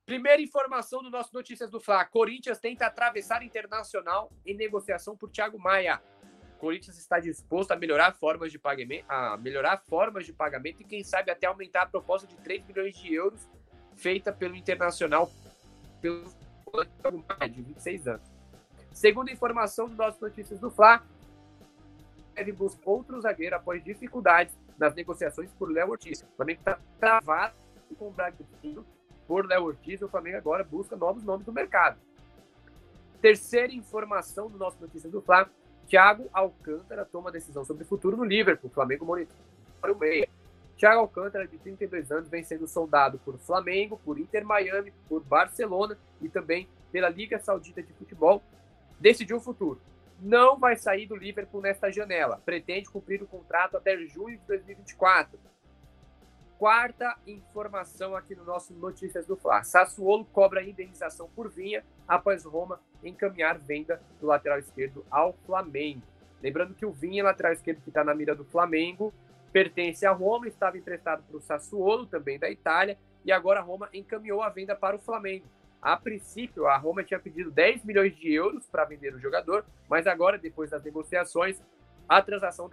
Primeira 0.06 0.40
informação 0.40 1.02
do 1.02 1.11
nosso 1.11 1.35
Notícias 1.35 1.70
do 1.72 1.80
Fla. 1.80 2.04
Corinthians 2.04 2.61
tenta 2.61 2.87
atravessar 2.87 3.42
Internacional 3.42 4.30
em 4.46 4.54
negociação 4.54 5.16
por 5.16 5.28
Thiago 5.28 5.58
Maia. 5.58 6.00
Corinthians 6.62 6.96
está 6.96 7.18
disposto 7.18 7.72
a 7.72 7.77
melhorar 7.77 8.12
formas 8.12 8.53
de 8.53 8.57
pagamento, 8.57 9.05
a 9.09 9.37
melhorar 9.37 9.79
formas 9.79 10.25
de 10.25 10.33
pagamento 10.33 10.81
e 10.81 10.85
quem 10.85 11.03
sabe 11.03 11.29
até 11.29 11.48
aumentar 11.48 11.83
a 11.83 11.87
proposta 11.87 12.25
de 12.25 12.37
3 12.37 12.64
milhões 12.64 12.96
de 12.96 13.12
euros 13.12 13.51
feita 13.96 14.33
pelo 14.33 14.55
Internacional 14.55 15.29
pelo 16.01 16.25
de 17.51 17.62
26 17.62 18.07
anos. 18.07 18.31
Segundo 18.92 19.29
informação 19.29 19.88
do 19.88 19.96
nosso 19.96 20.20
Notícias 20.20 20.61
do 20.61 20.70
Fla, 20.70 21.05
deve 22.33 22.53
buscar 22.53 22.88
outro 22.88 23.20
zagueiro 23.20 23.57
após 23.57 23.83
dificuldades 23.83 24.57
nas 24.79 24.94
negociações 24.94 25.51
por 25.55 25.68
Léo 25.68 25.90
Ortiz. 25.90 26.22
O 26.22 26.37
Flamengo 26.37 26.61
está 26.61 26.79
travado 27.01 27.57
com 27.98 28.07
o 28.07 28.12
Bragantino 28.12 28.87
por 29.27 29.44
Léo 29.46 29.64
Ortiz. 29.64 30.01
O 30.01 30.09
Flamengo 30.09 30.37
agora 30.37 30.62
busca 30.62 30.94
novos 30.94 31.25
nomes 31.25 31.44
no 31.44 31.53
mercado. 31.53 31.98
Terceira 33.20 33.72
informação 33.72 34.48
do 34.48 34.57
nosso 34.57 34.81
Notícias 34.81 35.11
do 35.11 35.20
Flamengo. 35.20 35.62
Thiago 35.88 36.29
Alcântara 36.33 37.05
toma 37.05 37.31
decisão 37.31 37.64
sobre 37.64 37.85
o 37.85 37.87
futuro 37.87 38.16
no 38.16 38.25
Liverpool. 38.25 38.71
O 38.71 38.75
Flamengo 38.75 39.05
monitora 39.05 39.38
o 39.88 39.99
meia. 39.99 40.29
Thiago 40.77 41.01
Alcântara, 41.01 41.47
de 41.47 41.59
32 41.59 42.11
anos, 42.11 42.29
vem 42.29 42.42
sendo 42.42 42.66
soldado 42.66 43.18
por 43.18 43.38
Flamengo, 43.38 44.01
por 44.05 44.18
Inter 44.18 44.45
Miami, 44.45 44.92
por 45.09 45.23
Barcelona 45.23 45.99
e 46.21 46.29
também 46.29 46.68
pela 46.90 47.09
Liga 47.09 47.38
Saudita 47.38 47.83
de 47.83 47.92
Futebol. 47.92 48.42
Decidiu 48.99 49.37
o 49.37 49.40
futuro 49.40 49.81
não 50.23 50.57
vai 50.57 50.77
sair 50.77 51.07
do 51.07 51.16
Liverpool 51.16 51.61
nesta 51.61 51.90
janela. 51.90 52.40
Pretende 52.45 52.88
cumprir 52.88 53.21
o 53.23 53.27
contrato 53.27 53.77
até 53.77 53.99
junho 54.07 54.38
de 54.38 54.47
2024. 54.47 55.38
Quarta 56.62 57.16
informação 57.27 58.14
aqui 58.14 58.37
no 58.37 58.44
nosso 58.44 58.72
Notícias 58.72 59.27
do 59.27 59.37
Fla. 59.37 59.64
Sassuolo 59.64 60.25
cobra 60.27 60.62
indenização 60.62 61.29
por 61.35 61.51
Vinha 61.51 61.85
após 62.07 62.44
Roma 62.44 62.81
encaminhar 63.03 63.59
venda 63.59 64.01
do 64.20 64.29
lateral 64.29 64.61
esquerdo 64.61 65.05
ao 65.11 65.33
Flamengo. 65.44 66.03
Lembrando 66.40 66.72
que 66.72 66.87
o 66.87 66.92
Vinha, 66.92 67.25
lateral 67.25 67.53
esquerdo 67.53 67.83
que 67.83 67.90
está 67.90 68.05
na 68.05 68.14
mira 68.14 68.33
do 68.33 68.44
Flamengo, 68.44 69.12
pertence 69.53 70.07
a 70.07 70.12
Roma, 70.12 70.46
estava 70.46 70.79
emprestado 70.79 71.25
para 71.25 71.37
o 71.37 71.40
Sassuolo, 71.40 72.07
também 72.07 72.38
da 72.38 72.48
Itália, 72.48 72.96
e 73.25 73.33
agora 73.33 73.59
a 73.59 73.64
Roma 73.64 73.88
encaminhou 73.92 74.40
a 74.40 74.48
venda 74.48 74.77
para 74.77 74.94
o 74.94 75.01
Flamengo. 75.01 75.46
A 75.83 75.96
princípio, 75.96 76.68
a 76.68 76.77
Roma 76.77 77.03
tinha 77.03 77.18
pedido 77.18 77.51
10 77.51 77.85
milhões 77.85 78.14
de 78.14 78.33
euros 78.33 78.68
para 78.68 78.85
vender 78.85 79.12
o 79.12 79.18
jogador, 79.18 79.66
mas 79.90 80.07
agora, 80.07 80.38
depois 80.38 80.70
das 80.70 80.85
negociações, 80.85 81.61
a 82.09 82.22
transação 82.22 82.70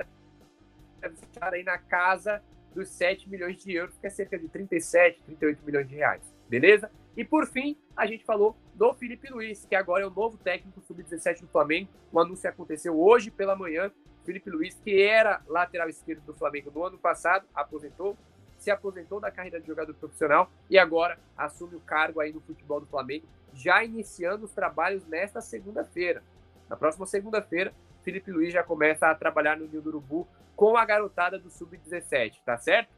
deve 1.02 1.16
estar 1.16 1.56
aí 1.56 1.64
na 1.64 1.80
casa 1.80 2.40
dos 2.74 2.90
7 2.90 3.30
milhões 3.30 3.58
de 3.58 3.74
euros, 3.74 3.98
que 3.98 4.08
é 4.08 4.10
cerca 4.10 4.38
de 4.38 4.48
37, 4.48 5.22
38 5.24 5.66
milhões 5.66 5.88
de 5.88 5.96
reais. 5.96 6.22
Beleza? 6.48 6.92
E 7.16 7.24
por 7.24 7.46
fim, 7.48 7.78
a 7.96 8.06
gente 8.06 8.24
falou 8.24 8.56
do 8.74 8.94
Felipe 8.94 9.30
Luiz, 9.32 9.66
que 9.66 9.76
agora 9.76 10.04
é 10.04 10.08
o 10.08 10.10
novo 10.10 10.38
técnico 10.38 10.82
sub-17 10.82 11.42
do 11.42 11.48
Flamengo. 11.48 11.90
O 12.12 12.20
anúncio 12.20 12.50
aconteceu 12.50 13.00
hoje 13.00 13.30
pela 13.30 13.56
manhã. 13.56 13.92
Felipe 14.26 14.50
Luiz, 14.50 14.76
que 14.84 15.02
era 15.02 15.42
lateral 15.48 15.90
esquerdo 15.90 16.22
do 16.22 16.34
Flamengo 16.34 16.72
no 16.74 16.84
ano 16.86 16.98
passado, 16.98 17.46
aposentou, 17.54 18.18
se 18.58 18.72
aposentou 18.72 19.20
da 19.20 19.32
carreira 19.32 19.60
de 19.60 19.68
jogador 19.68 19.94
profissional 19.96 20.52
e 20.70 20.78
agora 20.78 21.20
assume 21.36 21.76
o 21.76 21.80
cargo 21.82 22.20
aí 22.20 22.32
no 22.32 22.42
futebol 22.42 22.80
do 22.80 22.86
Flamengo, 22.86 23.26
já 23.54 23.84
iniciando 23.84 24.46
os 24.46 24.52
trabalhos 24.52 25.06
nesta 25.08 25.42
segunda-feira. 25.42 26.24
Na 26.70 26.78
próxima 26.78 27.06
segunda-feira, 27.06 27.74
Felipe 28.04 28.32
Luiz 28.32 28.54
já 28.54 28.64
começa 28.64 29.08
a 29.08 29.16
trabalhar 29.16 29.58
no 29.58 29.68
Ninho 29.68 29.82
do 29.82 29.90
Urubu 29.90 30.28
com 30.60 30.76
a 30.76 30.84
garotada 30.84 31.40
do 31.40 31.50
Sub-17, 31.50 32.42
tá 32.46 32.58
certo? 32.58 32.90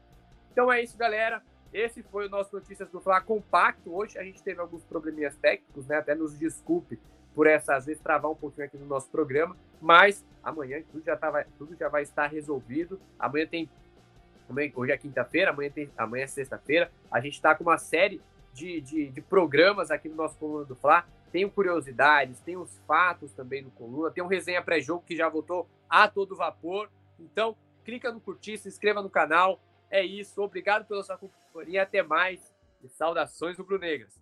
Então 0.50 0.70
é 0.70 0.82
isso, 0.82 0.98
galera. 0.98 1.40
esse 1.72 2.02
foi 2.02 2.26
o 2.26 2.28
nosso 2.28 2.52
Notícias 2.56 2.90
do 2.90 3.00
Fla 3.00 3.20
compacto. 3.20 3.94
Hoje 3.94 4.18
a 4.18 4.24
gente 4.24 4.42
teve 4.42 4.60
alguns 4.60 4.82
probleminhas 4.82 5.36
técnicos, 5.36 5.86
né? 5.86 5.98
Até 5.98 6.12
nos 6.12 6.36
desculpe 6.36 6.98
por 7.32 7.46
essa, 7.46 7.76
às 7.76 7.86
vezes, 7.86 8.02
travar 8.02 8.32
um 8.32 8.34
pouquinho 8.34 8.66
aqui 8.66 8.76
no 8.76 8.86
nosso 8.86 9.08
programa. 9.10 9.56
Mas 9.80 10.26
amanhã 10.42 10.82
tudo 10.90 11.04
já, 11.04 11.16
tá, 11.16 11.46
tudo 11.56 11.76
já 11.76 11.88
vai 11.88 12.02
estar 12.02 12.26
resolvido. 12.26 13.00
Amanhã 13.16 13.46
tem. 13.46 13.70
Hoje 14.74 14.90
é 14.90 14.98
quinta-feira, 14.98 15.52
amanhã, 15.52 15.70
tem, 15.70 15.88
amanhã 15.96 16.24
é 16.24 16.26
sexta-feira. 16.26 16.90
A 17.12 17.20
gente 17.20 17.34
está 17.34 17.54
com 17.54 17.62
uma 17.62 17.78
série 17.78 18.20
de, 18.52 18.80
de, 18.80 19.08
de, 19.08 19.20
programas 19.20 19.92
aqui 19.92 20.08
no 20.08 20.16
nosso 20.16 20.36
Coluna 20.36 20.64
do 20.64 20.74
Fla. 20.74 21.06
Tem 21.30 21.48
curiosidades, 21.48 22.40
tem 22.40 22.56
os 22.56 22.76
fatos 22.88 23.32
também 23.32 23.62
no 23.62 23.70
Coluna, 23.70 24.10
tem 24.10 24.22
um 24.22 24.26
resenha 24.26 24.60
pré-jogo 24.60 25.04
que 25.06 25.16
já 25.16 25.28
voltou 25.28 25.68
a 25.88 26.08
todo 26.08 26.34
vapor. 26.34 26.90
Então, 27.22 27.56
clica 27.84 28.12
no 28.12 28.20
curtir, 28.20 28.58
se 28.58 28.68
inscreva 28.68 29.02
no 29.02 29.10
canal. 29.10 29.60
É 29.90 30.04
isso, 30.04 30.40
obrigado 30.42 30.86
pela 30.86 31.02
sua 31.02 31.18
companhia, 31.18 31.82
até 31.82 32.02
mais. 32.02 32.54
E 32.82 32.88
saudações 32.88 33.56
do 33.56 33.78
Negras. 33.78 34.20